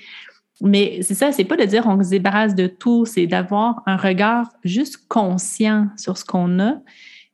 [0.62, 3.96] Mais c'est ça, c'est pas de dire on se débarrasse de tout, c'est d'avoir un
[3.96, 6.74] regard juste conscient sur ce qu'on a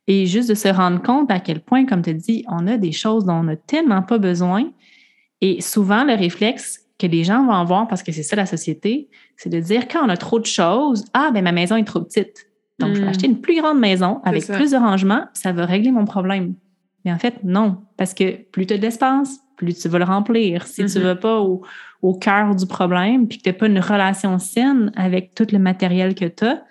[0.08, 2.90] et juste de se rendre compte à quel point, comme tu dis, on a des
[2.92, 4.64] choses dont on n'a tellement pas besoin.
[5.40, 9.08] Et souvent, le réflexe que les gens vont avoir, parce que c'est ça la société,
[9.36, 12.00] c'est de dire quand on a trop de choses, ah, ben ma maison est trop
[12.00, 12.46] petite.
[12.80, 13.08] Donc, je vais Mm.
[13.10, 16.54] acheter une plus grande maison avec plus de rangements, ça va régler mon problème.
[17.04, 20.04] Mais en fait, non, parce que plus tu as de l'espace, plus tu vas le
[20.04, 20.66] remplir.
[20.66, 21.02] Si tu Mhm.
[21.04, 21.62] ne vas pas au,
[22.02, 25.58] au cœur du problème, puis que tu n'as pas une relation saine avec tout le
[25.58, 26.62] matériel que tu as,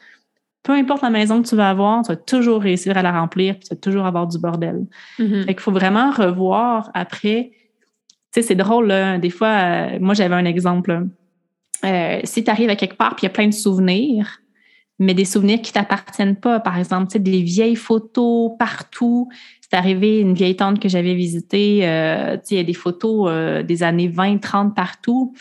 [0.64, 3.56] peu importe la maison que tu vas avoir, tu vas toujours réussir à la remplir,
[3.56, 4.86] puis tu vas toujours avoir du bordel.
[5.18, 5.46] Mhm.
[5.46, 7.52] Fait qu'il faut vraiment revoir après.
[7.54, 11.08] Tu sais, c'est drôle, là, des fois, euh, moi, j'avais un exemple.
[11.84, 14.42] Euh, si tu arrives à quelque part puis il y a plein de souvenirs,
[15.00, 19.30] mais des souvenirs qui t'appartiennent pas, par exemple, tu sais, des vieilles photos partout.
[19.72, 23.64] C'est arrivé une vieille tante que j'avais visitée, euh, il y a des photos euh,
[23.64, 25.34] des années 20, 30 partout.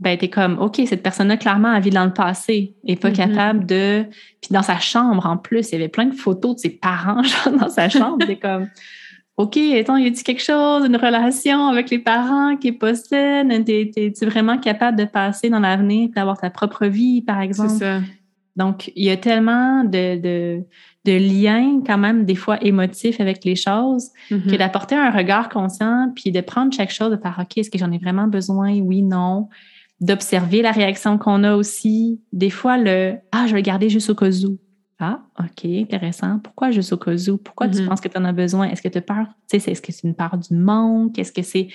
[0.00, 3.14] Ben, t'es comme, OK, cette personne-là, clairement, a vécu dans le passé et pas Mhm.
[3.16, 4.04] capable de.
[4.40, 7.22] Puis dans sa chambre, en plus, il y avait plein de photos de ses parents,
[7.22, 8.24] genre, dans sa chambre.
[8.24, 8.68] T'es comme,
[9.36, 13.64] OK, attends, y a-t-il quelque chose, une relation avec les parents qui est pas saine?
[13.64, 17.70] T'es-tu vraiment capable de passer dans l'avenir, d'avoir ta propre vie, par C'est exemple?
[17.70, 18.00] ça.
[18.56, 20.62] Donc, il y a tellement de, de,
[21.04, 24.42] de liens, quand même, des fois émotifs avec les choses, Mhm.
[24.50, 27.78] que d'apporter un regard conscient, puis de prendre chaque chose, de faire OK, est-ce que
[27.78, 28.72] j'en ai vraiment besoin?
[28.80, 29.48] Oui, non.
[30.00, 32.20] D'observer la réaction qu'on a aussi.
[32.32, 34.58] Des fois, le Ah, je vais le garder juste au cas où.
[34.98, 36.38] Ah, OK, intéressant.
[36.38, 37.36] Pourquoi juste au cas où?
[37.36, 37.88] Pourquoi tu Mhm.
[37.88, 38.68] penses que tu en as besoin?
[38.68, 39.26] Est-ce que tu as peur?
[39.50, 41.18] Tu sais, est-ce que c'est une peur du manque?
[41.18, 41.68] Est-ce que c'est.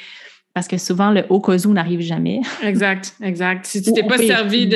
[0.59, 2.41] Parce que souvent, le au cas où n'arrive jamais.
[2.61, 3.65] Exact, exact.
[3.65, 4.75] Si tu t'es pas servi de.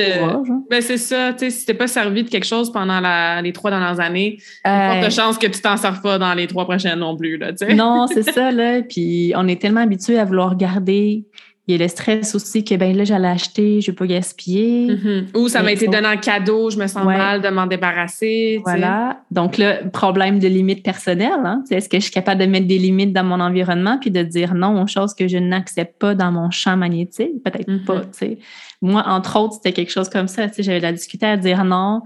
[0.70, 3.52] Ben, c'est ça, tu sais, si t'es pas servi de quelque chose pendant la- les
[3.52, 7.00] trois dernières années, Euh, forte chance que tu t'en sers pas dans les trois prochaines
[7.00, 7.74] non plus, là, tu sais.
[7.74, 8.80] Non, c'est ça, là.
[8.80, 11.24] Puis on est tellement habitué à vouloir garder.
[11.66, 14.06] Il y a le stress aussi que, ben là, j'allais acheter, je ne vais pas
[14.06, 14.86] gaspiller.
[14.92, 15.26] Mhm.
[15.34, 17.16] Ou ça m'a été donné en cadeau, je me sens Ouais.
[17.16, 18.60] mal de m'en débarrasser.
[18.64, 19.22] Voilà.
[19.30, 21.30] Donc là, problème de limites personnelles.
[21.42, 21.64] Hein?
[21.70, 24.52] Est-ce que je suis capable de mettre des limites dans mon environnement puis de dire
[24.54, 27.42] non aux choses que je n'accepte pas dans mon champ magnétique?
[27.42, 27.84] Peut-être Mhm.
[27.86, 28.00] pas.
[28.00, 28.38] tu sais.
[28.82, 30.48] Moi, entre autres, c'était quelque chose comme ça.
[30.48, 32.02] Tu sais, J'avais la difficulté à dire non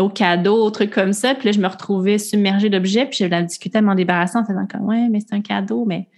[0.00, 1.34] aux cadeaux, aux trucs comme ça.
[1.36, 4.44] Puis là, je me retrouvais submergée d'objets, puis j'avais la difficulté à m'en débarrasser en
[4.44, 6.08] faisant comme ouais, mais c'est un cadeau, mais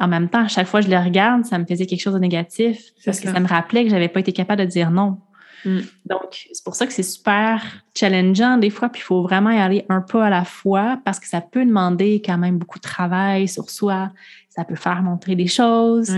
[0.00, 2.14] en même temps, à chaque fois que je le regarde, ça me faisait quelque chose
[2.14, 3.40] de négatif parce que ça.
[3.40, 5.18] me rappelait que j'avais pas été capable de dire non.
[5.64, 5.78] Mm.
[6.06, 7.62] Donc, c'est pour ça que c'est super
[7.96, 11.18] challengeant des fois, puis il faut vraiment y aller un pas à la fois parce
[11.18, 14.10] que ça peut demander quand même beaucoup de travail sur soi.
[14.48, 16.12] Ça peut faire montrer des choses.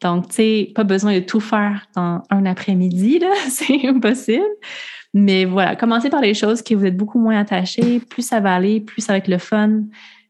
[0.00, 4.44] Donc, tu sais, pas besoin de tout faire dans un après-midi, là, c'est impossible.
[5.14, 8.00] Mais voilà, commencez par les choses qui vous êtes beaucoup moins attachés.
[8.00, 9.82] Plus ça va aller, plus ça va être le fun.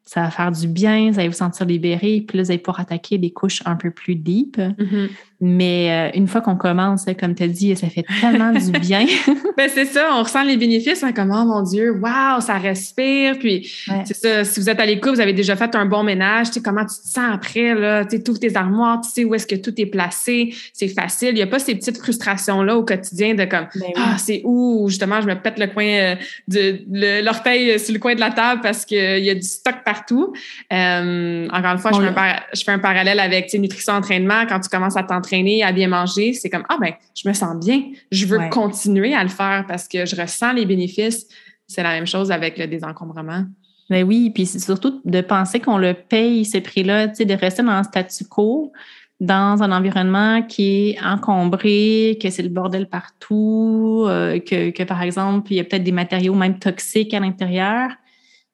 [0.04, 2.80] Ça va faire du bien, vous allez vous sentir libéré, puis là, vous allez pouvoir
[2.80, 4.58] attaquer des couches un peu plus deep.
[4.58, 5.08] Mhm.
[5.44, 9.04] Mais euh, une fois qu'on commence, comme tu as dit, ça fait tellement du bien.
[9.56, 13.38] Ben, c'est ça, on ressent les bénéfices, hein, comme oh mon Dieu, waouh, ça respire.
[13.38, 14.02] Puis Ouais.
[14.06, 16.54] c'est ça, si vous êtes à l'écoute, vous avez déjà fait un bon ménage, tu
[16.54, 19.34] sais comment tu te sens après, là, tu sais, ouvres tes armoires, tu sais où
[19.34, 21.30] est-ce que tout est placé, c'est facile.
[21.30, 23.66] Il n'y a pas ces petites frustrations-là au quotidien de comme
[23.96, 26.14] Ah, c'est où justement je me pète le coin euh,
[26.48, 30.32] de l'orteil sur le coin de la table parce qu'il y a du stock partout.
[30.72, 33.92] Euh, encore une fois, je, fais un je fais un parallèle avec tu sais, nutrition
[33.92, 34.46] entraînement.
[34.48, 35.31] Quand tu commences à t'entraîner,
[35.62, 37.82] à bien manger, c'est comme Ah ben, je me sens bien.
[38.10, 38.50] Je veux Ouais.
[38.50, 41.26] continuer à le faire parce que je ressens les bénéfices.
[41.66, 43.44] C'est la même chose avec le désencombrement.
[43.90, 47.34] Ben oui, puis c'est surtout de penser qu'on le paye, ce prix-là, tu sais, de
[47.34, 48.72] rester dans un statu quo,
[49.20, 55.02] dans un environnement qui est encombré, que c'est le bordel partout, euh, que, que, par
[55.02, 57.90] exemple, il y a peut-être des matériaux même toxiques à l'intérieur.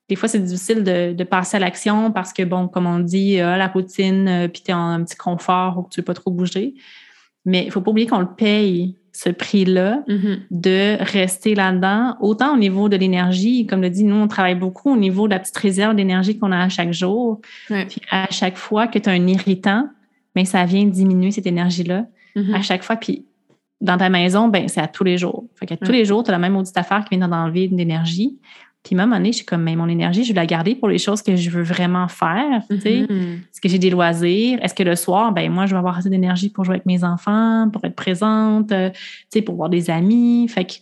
[0.08, 3.40] Des fois, c'est difficile de, de passer à l'action parce que, bon, comme on dit,
[3.40, 6.02] euh, la routine, euh, puis tu es en un petit confort ou que tu ne
[6.02, 6.74] veux pas trop bouger.
[7.44, 10.38] Mais il ne faut pas oublier qu'on le paye, ce prix-là, Mhm.
[10.50, 14.92] de rester là-dedans, autant au niveau de l'énergie, comme le dit, nous, on travaille beaucoup
[14.92, 17.40] au niveau de la petite réserve d'énergie qu'on a à chaque jour.
[17.68, 17.84] Ouais.
[17.86, 19.88] Puis à chaque fois que tu as un irritant,
[20.36, 22.06] mais ça vient diminuer cette énergie-là.
[22.36, 22.54] Mhm.
[22.54, 23.24] À chaque fois, puis
[23.80, 25.44] dans ta maison, ben c'est à tous les jours.
[25.54, 25.98] Fait qu'à tous Ouais.
[25.98, 28.38] les jours, tu as la même audite affaire qui vient d'enlever de l'énergie.
[28.84, 30.98] Puis même année, je suis comme, mais mon énergie, je vais la garder pour les
[30.98, 32.62] choses que je veux vraiment faire.
[32.70, 33.06] tu sais.
[33.08, 33.40] Mhm.
[33.50, 34.58] Est-ce que j'ai des loisirs?
[34.62, 37.04] Est-ce que le soir, ben moi, je vais avoir assez d'énergie pour jouer avec mes
[37.04, 38.98] enfants, pour être présente, euh, tu
[39.30, 40.48] sais, pour voir des amis?
[40.48, 40.74] Fait que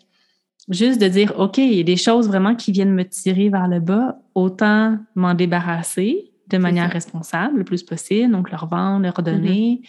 [0.68, 3.68] juste de dire, OK, il y a des choses vraiment qui viennent me tirer vers
[3.68, 6.92] le bas, autant m'en débarrasser de manière ça.
[6.92, 9.82] responsable le plus possible, donc leur vendre, leur donner.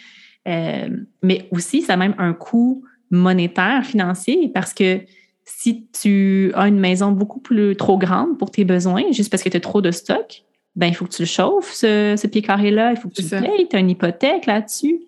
[0.48, 0.88] Euh,
[1.22, 5.00] mais aussi, ça a même un coût monétaire, financier, parce que
[5.48, 9.48] si tu as une maison beaucoup plus trop grande pour tes besoins, juste parce que
[9.48, 10.44] tu as trop de stock,
[10.76, 13.22] ben il faut que tu le chauffes, ce, ce pied carré-là, il faut que tu
[13.22, 15.00] le payes, tu as une hypothèque là-dessus.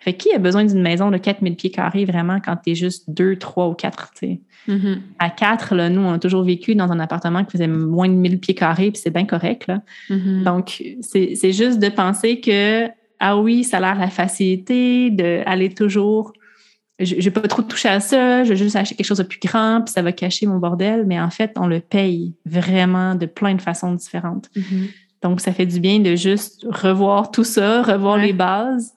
[0.00, 3.10] Fait qui a besoin d'une maison de 4000 pieds carrés vraiment quand tu es juste
[3.10, 4.40] 2, 3 ou 4, tu sais?
[4.68, 5.00] Mhm.
[5.18, 8.14] À 4, là, nous, on a toujours vécu dans un appartement qui faisait moins de
[8.14, 9.82] 1000 pieds carrés, puis c'est bien correct, là.
[10.10, 10.42] Mhm.
[10.42, 12.88] Donc, c'est c'est juste de penser que,
[13.20, 16.32] ah oui, ça a l'air la facilité d'aller toujours.
[16.98, 19.22] Je ne vais pas trop toucher à ça, je vais juste acheter quelque chose de
[19.22, 21.04] plus grand, puis ça va cacher mon bordel.
[21.06, 24.48] Mais en fait, on le paye vraiment de plein de façons différentes.
[24.56, 24.88] Mhm.
[25.22, 28.28] Donc, ça fait du bien de juste revoir tout ça, revoir Ouais.
[28.28, 28.92] les bases.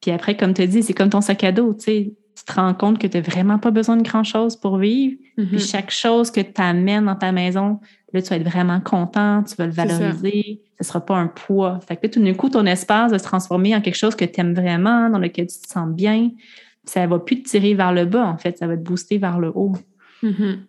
[0.00, 2.12] Puis après, comme tu as dit, c'est comme ton sac à dos, tu sais.
[2.34, 5.16] Tu te rends compte que tu n'as vraiment pas besoin de grand-chose pour vivre.
[5.36, 5.46] Mhm.
[5.48, 7.78] Puis chaque chose que tu amènes dans ta maison,
[8.12, 10.62] là, tu vas être vraiment content, tu vas le valoriser.
[10.80, 11.78] Ce ne sera pas un poids.
[11.86, 14.24] Fait que là, tout d'un coup, ton espace va se transformer en quelque chose que
[14.24, 16.30] tu aimes vraiment, dans lequel tu te sens bien.
[16.84, 18.58] Ça va plus te tirer vers le bas, en fait.
[18.58, 19.74] Ça va te booster vers le haut.
[20.22, 20.66] Mhm.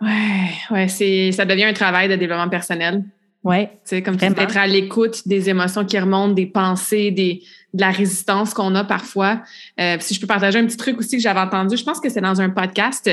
[0.00, 3.04] Ouais, ouais, c'est, ça devient un travail de développement personnel.
[3.42, 3.66] Ouais.
[3.84, 7.42] Tu sais, comme tu dis, d'être à l'écoute des émotions qui remontent, des pensées, des,
[7.74, 9.42] de la résistance qu'on a parfois.
[9.80, 12.08] Euh, si je peux partager un petit truc aussi que j'avais entendu, je pense que
[12.08, 13.10] c'est dans un podcast.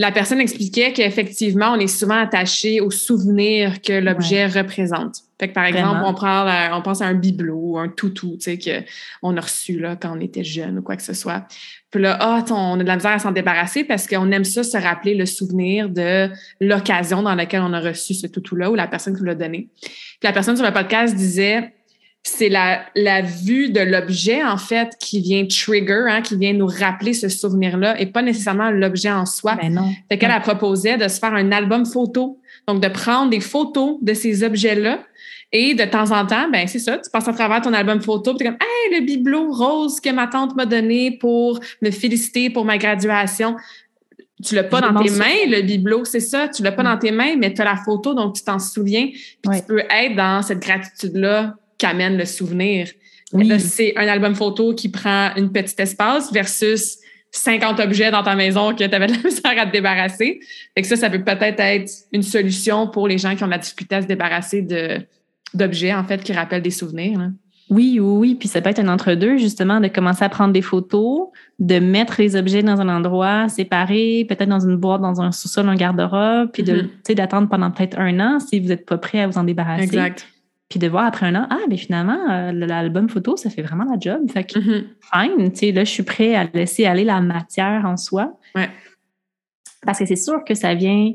[0.00, 5.16] La personne expliquait qu'effectivement, on est souvent attaché aux souvenirs que l'objet représente.
[5.40, 6.08] Fait que par exemple, Vraiment.
[6.10, 8.86] on prend, la- on pense à un bibelot ou un toutou, tu sais, que
[9.22, 11.46] on a reçu là quand on était jeune ou quoi que ce soit.
[11.90, 14.62] Puis là, ah, on a de la misère à s'en débarrasser parce qu'on aime ça
[14.62, 16.28] se rappeler le souvenir de
[16.60, 19.68] l'occasion dans laquelle on a reçu ce toutou-là ou la personne qui nous l'a donné.
[19.82, 19.90] Puis
[20.24, 21.72] la personne sur le podcast disait
[22.22, 26.66] c'est la, la vue de l'objet, en fait, qui vient trigger, hein, qui vient nous
[26.66, 29.54] rappeler ce souvenir-là et pas nécessairement l'objet en soi.
[29.60, 29.90] Ben non.
[30.10, 32.38] Fait qu'elle a proposé de se faire un album photo.
[32.66, 35.00] Donc, de prendre des photos de ces objets-là.
[35.50, 38.34] Et de temps en temps, ben c'est ça, tu passes à travers ton album photo,
[38.34, 42.50] tu es comme Hey, le bibelot rose que ma tante m'a donné pour me féliciter
[42.50, 43.56] pour ma graduation.
[44.44, 46.48] Tu l'as pas Je dans tes mains, le bibelot, c'est ça.
[46.48, 46.86] Tu l'as pas Mm.
[46.86, 49.06] dans tes mains, mais tu as la photo, donc tu t'en souviens.
[49.06, 49.60] Puis Ouais.
[49.60, 52.88] tu peux être dans cette gratitude-là qu'amène le souvenir.
[53.32, 53.60] Oui.
[53.60, 56.98] C'est un album photo qui prend une petite espace versus
[57.30, 60.40] 50 objets dans ta maison que tu avais de la misère à te débarrasser.
[60.74, 63.52] Fait que ça, ça peut peut-être être une solution pour les gens qui ont de
[63.52, 64.66] la difficulté à se débarrasser
[65.54, 67.18] d'objets, en fait, qui rappellent des souvenirs.
[67.18, 67.26] là.
[67.70, 68.34] Oui, oui, oui.
[68.34, 71.26] Puis ça peut être un entre-deux, justement, de commencer à prendre des photos,
[71.58, 75.68] de mettre les objets dans un endroit séparé, peut-être dans une boîte, dans un sous-sol,
[75.68, 76.88] un garde-robe, puis Mhm.
[77.06, 79.82] sais, d'attendre pendant peut-être un an si vous n'êtes pas prêt à vous en débarrasser.
[79.84, 80.26] Exact.
[80.68, 83.84] Puis de voir après un an, ah, mais finalement, euh, l'album photo, ça fait vraiment
[83.84, 84.30] la job.
[84.30, 84.84] Fait que, Mhm.
[85.12, 88.34] fine, tu sais, là, je suis prêt à laisser aller la matière en soi.
[88.54, 88.68] Ouais.
[89.86, 91.12] Parce que c'est sûr que ça vient,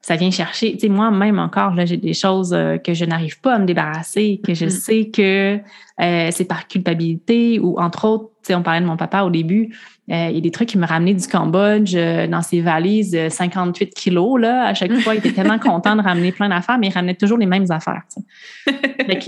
[0.00, 0.72] ça vient chercher.
[0.74, 3.64] Tu sais, moi-même encore, là, j'ai des choses euh, que je n'arrive pas à me
[3.66, 4.70] débarrasser, que je Mhm.
[4.70, 5.58] sais que
[6.00, 9.30] euh, c'est par culpabilité ou entre autres, tu sais, on parlait de mon papa au
[9.30, 9.74] début.
[10.12, 13.12] Euh, il y a des trucs qui me ramenaient du Cambodge euh, dans ses valises
[13.12, 14.38] de 58 kilos.
[14.40, 14.66] Là.
[14.66, 17.38] À chaque fois, il était tellement content de ramener plein d'affaires, mais il ramenait toujours
[17.38, 18.02] les mêmes affaires.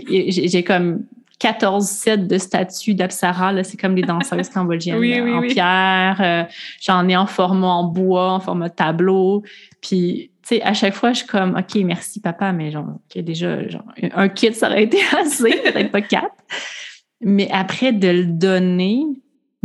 [0.09, 1.05] j'ai comme
[1.39, 3.62] 14 sets de statues d'Apsara.
[3.64, 5.49] C'est comme des danseuses cambodgiennes Oui, là, oui, en oui.
[5.49, 6.20] pierre.
[6.20, 6.45] euh,
[6.80, 9.43] J'en ai en format en bois, en format tableau.
[9.80, 13.22] Puis, tu sais, à chaque fois, je suis comme, OK, merci papa, mais genre, OK,
[13.22, 16.35] déjà, genre, un kit, ça aurait été assez, peut-être pas quatre.
[17.20, 19.03] Mais après, de le donner,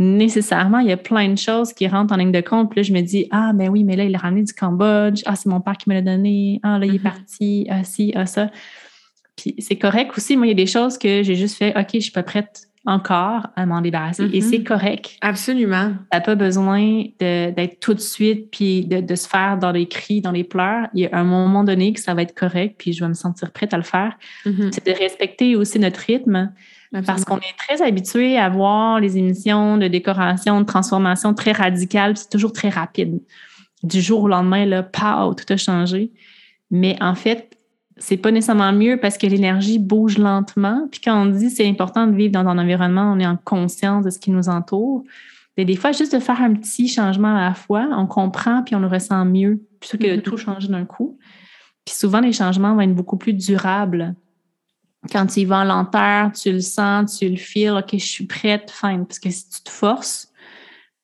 [0.00, 2.70] nécessairement, il y a plein de choses qui rentrent en ligne de compte.
[2.70, 5.22] Puis là, je me dis, ah, ben oui, mais là, il l'a ramené du Cambodge.
[5.26, 6.58] Ah, c'est mon père qui me l'a donné.
[6.62, 7.04] Ah, là, il est Mhm.
[7.04, 7.66] parti.
[7.70, 8.50] Ah, si, ah, ça.
[9.36, 10.36] Puis c'est correct aussi.
[10.36, 12.62] Moi, il y a des choses que j'ai juste fait, OK, je suis pas prête
[12.86, 14.24] encore à m'en débarrasser.
[14.32, 14.48] Et Mhm.
[14.50, 15.18] c'est correct.
[15.20, 15.92] Absolument.
[16.10, 20.22] T'as pas besoin d'être tout de suite puis de, de se faire dans les cris,
[20.22, 20.88] dans les pleurs.
[20.94, 23.14] Il y a un moment donné que ça va être correct puis je vais me
[23.14, 24.16] sentir prête à le faire.
[24.46, 24.70] Mhm.
[24.72, 26.52] C'est de respecter aussi notre rythme
[27.06, 32.14] parce qu'on est très habitué à voir les émissions de décoration, de transformation très radicales.
[32.14, 33.20] puis C'est toujours très rapide.
[33.82, 36.10] Du jour au lendemain, là, pow, tout a changé.
[36.70, 37.56] Mais en fait,
[37.96, 40.88] c'est pas nécessairement mieux parce que l'énergie bouge lentement.
[40.90, 44.04] Puis quand on dit c'est important de vivre dans un environnement, on est en conscience
[44.04, 45.04] de ce qui nous entoure.
[45.56, 48.74] Mais des fois, juste de faire un petit changement à la fois, on comprend puis
[48.74, 50.22] on le ressent mieux plutôt que de Mhm.
[50.22, 51.18] tout changer d'un coup.
[51.84, 54.14] Puis souvent, les changements vont être beaucoup plus durables.
[55.10, 58.26] Quand tu y vas en lenteur, tu le sens, tu le feels, OK, je suis
[58.26, 59.06] prête, fine.
[59.06, 60.28] Parce que si tu te forces,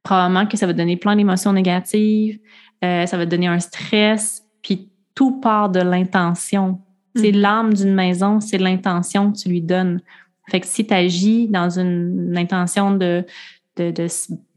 [0.02, 2.38] probablement que ça va te donner plein d'émotions négatives,
[2.84, 6.80] euh, ça va te donner un stress, puis tout part de l'intention.
[7.14, 7.40] C'est Mhm.
[7.40, 10.00] l'âme d'une maison, c'est l'intention que tu lui donnes.
[10.50, 13.24] Fait que si tu agis dans une, une intention de,
[13.76, 14.06] de, de,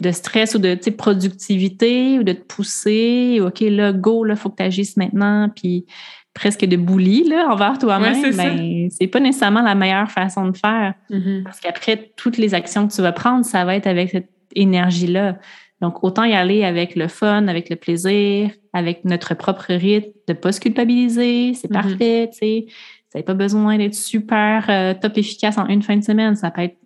[0.02, 4.58] de stress ou de productivité ou de te pousser, OK, là, go, là, faut que
[4.58, 5.86] tu agisses maintenant, puis
[6.34, 10.94] presque de bully là, envers toi-même, Ouais, c'est pas nécessairement la meilleure façon de faire.
[11.10, 11.42] Mhm.
[11.44, 15.38] Parce qu'après, toutes les actions que tu vas prendre, ça va être avec cette énergie-là.
[15.82, 20.34] Donc, autant y aller avec le fun, avec le plaisir, avec notre propre rythme, de
[20.34, 21.74] pas se culpabiliser, c'est Mhm.
[21.82, 22.66] parfait, tu sais.
[23.12, 26.36] Ça n'a pas besoin d'être super euh, top efficace en une fin de semaine.
[26.36, 26.78] Ça peut être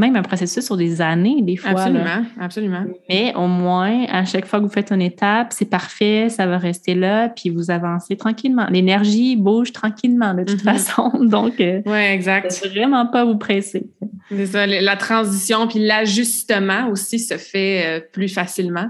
[0.00, 1.72] même un processus sur des années, des fois.
[1.72, 1.78] là.
[1.84, 2.84] Absolument, absolument.
[3.08, 6.58] Mais au moins, à chaque fois que vous faites une étape, c'est parfait, ça va
[6.58, 8.66] rester là, puis vous avancez tranquillement.
[8.70, 10.72] L'énergie bouge tranquillement de toute Mhm.
[10.74, 11.10] façon.
[11.24, 12.66] Donc, euh, Oui, exact.
[12.74, 13.86] vraiment pas vous presser.
[14.30, 18.88] C'est ça, la transition puis l'ajustement aussi se fait euh, plus facilement.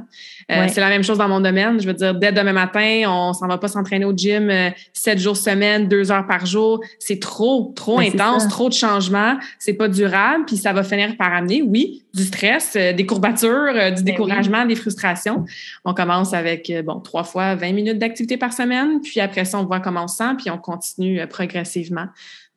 [0.51, 0.69] Euh, Ouais.
[0.69, 1.81] C'est la même chose dans mon domaine.
[1.81, 5.19] Je veux dire, dès demain matin, on s'en va pas s'entraîner au gym euh, sept
[5.19, 6.81] jours semaine, deux heures par jour.
[6.99, 9.39] C'est trop, trop Ben, intense, trop de changements.
[9.59, 13.73] C'est pas durable, puis ça va finir par amener, oui, du stress, euh, des courbatures,
[13.75, 15.45] euh, du Ben découragement, des frustrations.
[15.85, 19.65] On commence avec, bon, trois fois 20 minutes d'activité par semaine, puis après ça, on
[19.65, 22.07] voit comment on se sent, puis on continue euh, progressivement.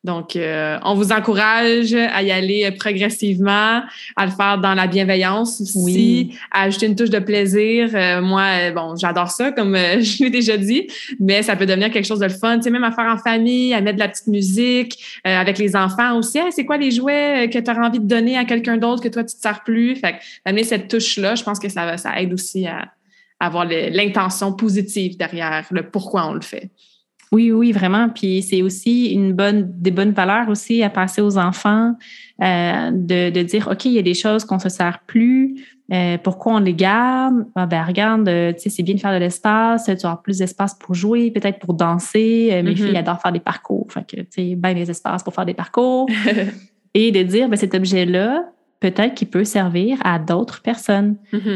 [0.04, 3.84] Donc, euh, on vous encourage à y aller progressivement,
[4.18, 6.38] à le faire dans la bienveillance aussi, Oui.
[6.51, 7.89] à ajouter une touche de plaisir.
[7.93, 10.88] Euh, moi, euh, bon, j'adore ça, comme euh, je l'ai déjà dit,
[11.22, 13.74] mais ça peut devenir quelque chose de fun, tu sais, même à faire en famille,
[13.74, 16.38] à mettre de la petite musique, euh, avec les enfants aussi.
[16.38, 19.08] Hey, c'est quoi les jouets que tu as envie de donner à quelqu'un d'autre que
[19.10, 19.95] toi, tu te sers plus?
[19.95, 22.89] Fait que d'amener cette touche-là, je pense que ça, va- ça aide aussi à,
[23.39, 26.72] à avoir l'intention positive derrière le pourquoi on le fait.
[27.34, 28.08] Oui, oui, vraiment.
[28.10, 31.96] Puis c'est aussi une bonne, des bonnes valeurs aussi à passer aux enfants,
[32.42, 35.56] euh, de, de dire, OK, il y a des choses qu'on se sert plus.
[35.92, 37.46] euh, pourquoi on les garde?
[37.56, 39.86] Ah, ben, regarde, euh, tu sais, c'est bien de faire de l'espace.
[39.86, 42.50] Tu vas avoir plus d'espace pour jouer, peut-être pour danser.
[42.64, 42.76] Mes Mhm.
[42.76, 43.88] filles adorent faire des parcours.
[43.92, 46.08] Fait que, tu sais, ben des espaces pour faire des parcours.
[46.94, 48.44] Et de dire, ben, cet objet-là,
[48.80, 51.16] peut-être qu'il peut servir à d'autres personnes.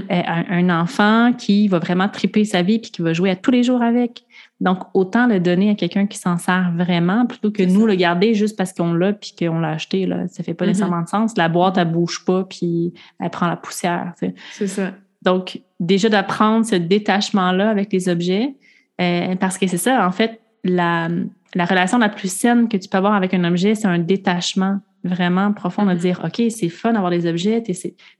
[0.09, 3.51] Un, un enfant qui va vraiment triper sa vie puis qui va jouer à tous
[3.51, 4.23] les jours avec.
[4.59, 7.87] Donc, autant le donner à quelqu'un qui s'en sert vraiment plutôt que nous ça.
[7.87, 10.05] le garder juste parce qu'on l'a puis qu'on l'a acheté.
[10.07, 10.27] Là.
[10.27, 10.69] Ça fait pas Mhm.
[10.71, 11.37] nécessairement de sens.
[11.37, 14.13] La boîte, elle bouge pas puis elle prend la poussière.
[14.19, 14.35] tu sais.
[14.53, 14.91] C'est ça.
[15.23, 18.55] Donc, déjà d'apprendre ce détachement-là avec les objets,
[18.99, 21.07] euh, parce que c'est ça, en fait, la,
[21.55, 24.79] la relation la plus saine que tu peux avoir avec un objet, c'est un détachement
[25.03, 25.97] vraiment profond de Mhm.
[25.97, 27.63] dire, OK, c'est fun d'avoir des objets,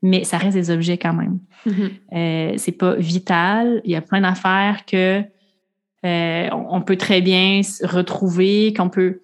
[0.03, 1.39] mais ça reste des objets quand même.
[1.65, 1.89] Mhm.
[2.13, 3.81] Euh, c'est pas vital.
[3.83, 5.21] Il y a plein d'affaires que
[6.07, 9.19] euh, on peut très bien se retrouver, qu'on peut.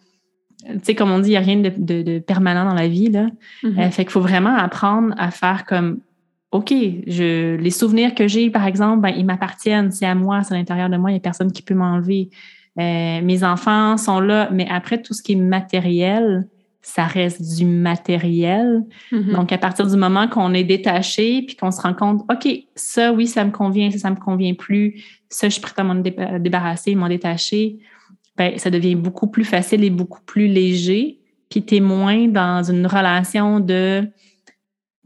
[0.66, 2.88] Tu sais, comme on dit, il n'y a rien de, de- de permanent dans la
[2.88, 3.10] vie.
[3.10, 3.28] Là.
[3.64, 3.80] Mhm.
[3.80, 6.00] Euh, fait qu'il faut vraiment apprendre à faire comme
[6.52, 6.72] OK,
[7.08, 10.58] je, les souvenirs que j'ai, par exemple, ben, ils m'appartiennent, c'est à moi, c'est à
[10.58, 12.30] l'intérieur de moi, il n'y a personne qui peut m'enlever.
[12.80, 16.48] Euh, mes enfants sont là, mais après, tout ce qui est matériel,
[16.84, 18.84] ça reste du matériel.
[19.12, 19.32] Mhm.
[19.32, 23.14] Donc, à partir du moment qu'on est détaché puis qu'on se rend compte, OK, ça,
[23.14, 25.96] oui, ça me convient, ça, ça me convient plus, ça, je suis prête à m'en
[25.96, 27.78] débarrasser, m'en détacher,
[28.38, 31.20] ben, ça devient beaucoup plus facile et beaucoup plus léger.
[31.50, 34.02] Puis, tu es moins dans une relation de.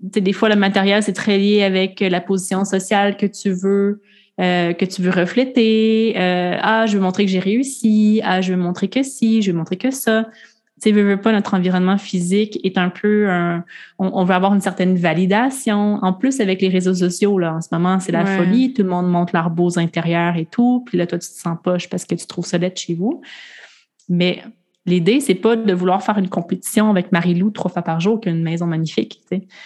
[0.02, 3.52] Tu sais, des fois, le matériel, c'est très lié avec la position sociale que tu
[3.52, 4.02] veux.
[4.40, 6.14] euh, que tu veux refléter.
[6.16, 8.22] Euh, ah, je veux montrer que j'ai réussi.
[8.24, 9.42] Ah, je veux montrer que si.
[9.42, 10.28] Je veux montrer que ça
[10.82, 13.64] tu sais, veux, veux pas, notre environnement physique est un peu un,
[13.98, 15.96] on, on veut avoir une certaine validation.
[16.04, 18.38] En plus, avec les réseaux sociaux, là, en ce moment, c'est la Ouais.
[18.38, 18.74] folie.
[18.74, 20.84] Tout le monde montre leurs beaux intérieurs et tout.
[20.86, 23.22] Puis là, toi, tu te sens poche parce que tu trouves ça chez vous.
[24.08, 24.44] Mais
[24.88, 28.30] l'idée, c'est pas de vouloir faire une compétition avec Marie-Lou trois fois par jour qui
[28.30, 29.22] a une maison magnifique.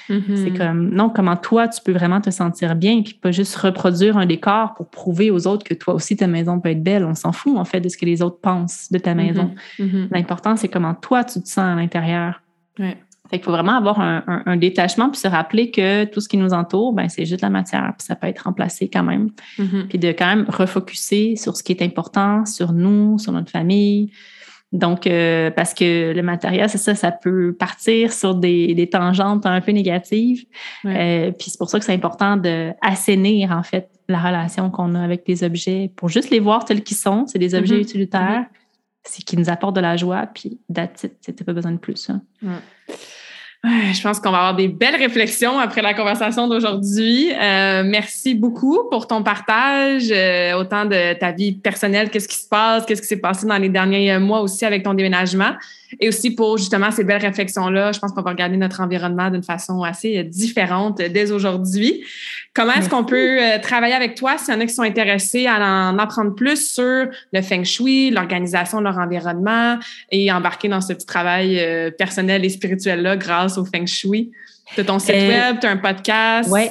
[0.09, 0.21] Mhm.
[0.35, 4.17] C'est comme, non, comment toi, tu peux vraiment te sentir bien, puis pas juste reproduire
[4.17, 7.05] un décor pour prouver aux autres que toi aussi, ta maison peut être belle.
[7.05, 9.51] On s'en fout, en fait, de ce que les autres pensent de ta maison.
[9.79, 9.85] Mhm.
[9.85, 10.07] Mhm.
[10.11, 12.41] L'important, c'est comment toi, tu te sens à l'intérieur.
[12.79, 12.97] Ouais.
[13.29, 16.27] Fait qu'il faut vraiment avoir un, un- un détachement puis se rappeler que tout ce
[16.27, 19.29] qui nous entoure, ben, c'est juste la matière, puis ça peut être remplacé quand même.
[19.87, 24.11] Puis de quand même refocuser sur ce qui est important, sur nous, sur notre famille.
[24.73, 29.45] Donc, euh, parce que le matériel, c'est ça, ça peut partir sur des, des tangentes
[29.45, 30.45] un peu négatives.
[30.85, 34.95] Euh, puis c'est pour ça que c'est important de assainir, en fait, la relation qu'on
[34.95, 37.25] a avec les objets pour juste les voir tels qu'ils sont.
[37.27, 37.81] C'est des objets Mhm.
[37.81, 38.45] utilitaires.
[39.03, 41.07] C'est qui nous apportent de la joie, puis it.
[41.35, 42.09] T'as pas besoin de plus.
[42.09, 42.21] hein.
[43.63, 47.31] Je pense qu'on va avoir des belles réflexions après la conversation d'aujourd'hui.
[47.31, 52.47] Euh, merci beaucoup pour ton partage, euh, autant de ta vie personnelle, qu'est-ce qui se
[52.47, 55.53] passe, qu'est-ce qui s'est passé dans les derniers mois aussi avec ton déménagement,
[55.99, 57.91] et aussi pour justement ces belles réflexions-là.
[57.91, 62.03] Je pense qu'on va regarder notre environnement d'une façon assez différente dès aujourd'hui.
[62.53, 65.47] Comment est-ce qu'on peut euh, travailler avec toi s'il y en a qui sont intéressés
[65.47, 65.57] à
[65.91, 69.77] en apprendre plus sur le feng shui, l'organisation de leur environnement
[70.11, 71.61] et embarquer dans ce petit travail
[71.97, 74.31] personnel et spirituel-là grâce au feng shui?
[74.73, 76.49] Tu as ton site euh, web, tu as un podcast?
[76.51, 76.67] Oui,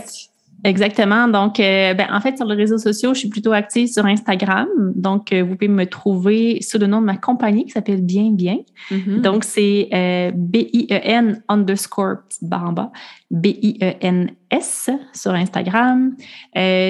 [0.64, 1.28] exactement.
[1.28, 4.68] Donc, euh, ben, en fait, sur les réseaux sociaux, je suis plutôt active sur Instagram.
[4.94, 8.30] Donc, euh, vous pouvez me trouver sous le nom de ma compagnie qui s'appelle Bien
[8.30, 8.58] Bien.
[8.90, 9.20] Mm-hmm.
[9.20, 9.88] Donc, c'est
[10.34, 12.92] B-I-E-N underscore bamba,
[13.30, 16.14] B-I-E-N-S sur Instagram.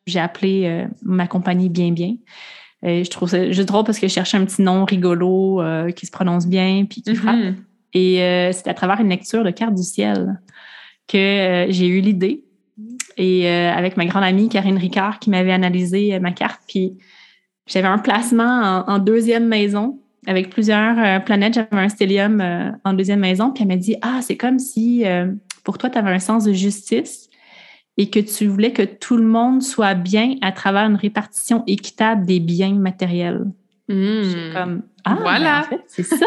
[0.06, 2.14] j'ai appelé euh, ma compagnie Bien Bien.
[2.84, 5.62] Euh, je trouve ça juste drôle parce que je cherchais un petit nom rigolo
[5.94, 7.36] qui se prononce bien puis qui frappe.
[7.36, 7.54] Mm-hmm.
[7.94, 10.40] Et c'est à travers une lecture de Carte du ciel
[11.08, 12.44] que j'ai eu l'idée.
[13.16, 16.98] Et avec ma grande amie Karine Ricard qui m'avait analysé ma carte, puis
[17.66, 21.54] j'avais un placement en, deuxième maison avec plusieurs planètes.
[21.54, 25.04] J'avais un stellium en deuxième maison, puis elle m'a dit Ah, c'est comme si
[25.66, 27.25] pour toi, tu avais un sens de justice
[27.98, 32.26] et que tu voulais que tout le monde soit bien à travers une répartition équitable
[32.26, 33.44] des biens matériels.
[33.88, 34.52] Mmh.
[34.52, 36.26] comme ah ben, voilà, c'est ça.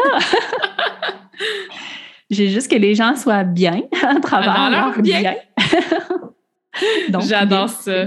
[2.30, 5.34] J'ai juste que les gens soient bien à travers leur bien.
[7.20, 8.06] J'adore ça.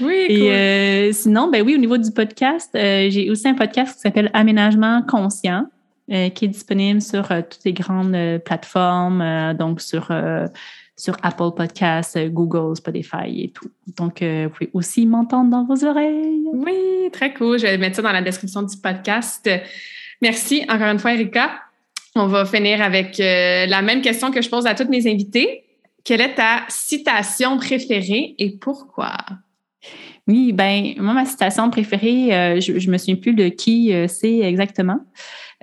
[0.00, 3.94] Oui, Et euh, sinon, ben oui, au niveau du podcast, euh, j'ai aussi un podcast
[3.94, 5.66] qui s'appelle Aménagement conscient.
[6.10, 10.10] Euh, qui est disponible sur toutes les grandes plateformes, donc sur,
[11.00, 13.70] sur Apple Podcasts, Google, Spotify et tout.
[13.96, 16.42] Donc, vous pouvez aussi m'entendre dans vos oreilles.
[16.52, 17.58] Oui, très cool.
[17.58, 19.48] Je vais mettre ça dans la description du podcast.
[20.20, 21.50] Merci encore une fois, Erika.
[22.14, 25.64] On va finir avec la même question que je pose à toutes mes invités.
[26.04, 29.16] Quelle est ta citation préférée et pourquoi?
[30.26, 35.00] Oui, ben moi, ma citation préférée, je ne me souviens plus de qui c'est exactement,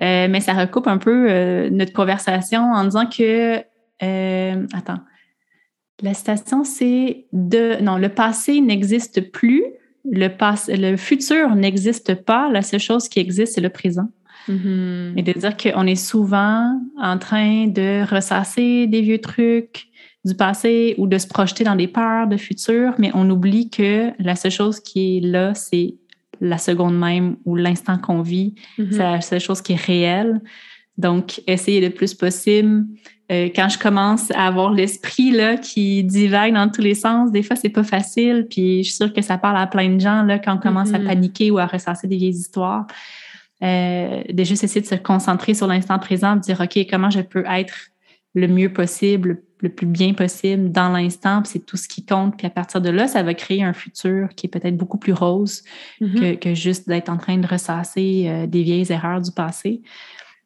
[0.00, 3.58] euh, mais ça recoupe un peu euh, notre conversation en disant que,
[4.02, 5.00] euh, attends,
[6.02, 9.64] la citation, c'est de, non, le passé n'existe plus,
[10.10, 14.08] le, passé, le futur n'existe pas, la seule chose qui existe, c'est le présent.
[14.48, 15.18] Mm-hmm.
[15.18, 19.88] Et de dire qu'on est souvent en train de ressasser des vieux trucs
[20.24, 24.10] du passé ou de se projeter dans des peurs de futur, mais on oublie que
[24.18, 25.94] la seule chose qui est là, c'est
[26.40, 28.54] la seconde même ou l'instant qu'on vit.
[28.78, 28.92] Mm-hmm.
[28.92, 30.40] C'est la seule chose qui est réelle.
[30.98, 32.84] Donc, essayer le plus possible.
[33.30, 37.42] Euh, quand je commence à avoir l'esprit là qui divague dans tous les sens, des
[37.42, 38.46] fois c'est pas facile.
[38.48, 40.94] Puis je suis sûre que ça parle à plein de gens là quand on commence
[40.94, 41.06] à mm-hmm.
[41.06, 42.86] paniquer ou à ressasser des vieilles histoires.
[43.62, 47.20] Euh, de juste essayer de se concentrer sur l'instant présent, de dire ok comment je
[47.20, 47.74] peux être
[48.34, 52.36] le mieux possible, le plus bien possible dans l'instant, c'est tout ce qui compte.
[52.38, 55.12] Puis à partir de là, ça va créer un futur qui est peut-être beaucoup plus
[55.12, 55.64] rose
[56.00, 56.38] mm-hmm.
[56.38, 59.82] que, juste d'être en train de ressasser euh, des vieilles erreurs du passé.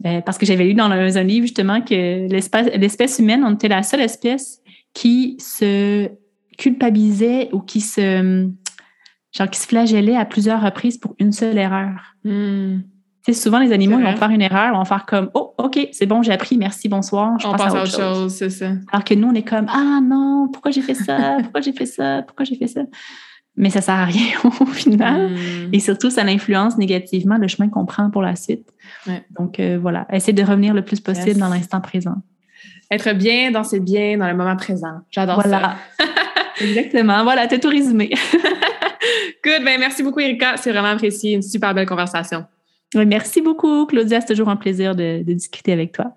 [0.04, 3.82] Euh, parce que j'avais lu dans un, livre justement que l'espèce humaine, on était la
[3.82, 4.60] seule espèce
[4.94, 6.08] qui se
[6.58, 8.48] culpabilisait ou qui se
[9.32, 12.16] genre qui se flagellait à plusieurs reprises pour une seule erreur.
[12.24, 12.80] Mm
[13.30, 16.06] souvent, les animaux, ils vont faire une erreur, ils vont faire comme Oh, OK, c'est
[16.06, 17.38] bon, j'ai appris, merci, bonsoir.
[17.38, 18.72] Je on passe à autre, chose, c'est ça.
[18.90, 21.36] Alors que nous, on est comme Ah non, pourquoi j'ai fait ça?
[21.40, 22.22] Pourquoi j'ai fait ça?
[22.26, 22.80] Pourquoi j'ai fait ça?
[23.56, 24.26] Mais ça sert à rien
[24.60, 25.30] au final.
[25.30, 25.70] Hmm.
[25.72, 28.68] Et surtout, ça influence négativement le chemin qu'on prend pour la suite.
[29.38, 32.16] Donc euh, voilà, essayer de revenir le plus possible dans l'instant présent.
[32.90, 35.00] Être bien dans ses biens, dans le moment présent.
[35.10, 35.76] J'adore voilà.
[35.98, 36.06] ça.
[36.64, 37.24] Exactement.
[37.24, 38.10] Voilà, t'as tout résumé.
[39.44, 39.64] Good.
[39.64, 40.56] Ben, merci beaucoup, Erika.
[40.56, 41.32] C'est vraiment apprécié.
[41.32, 42.44] Une super belle conversation.
[42.94, 44.20] Merci beaucoup, Claudia.
[44.20, 46.16] C'est toujours un plaisir de, discuter avec toi.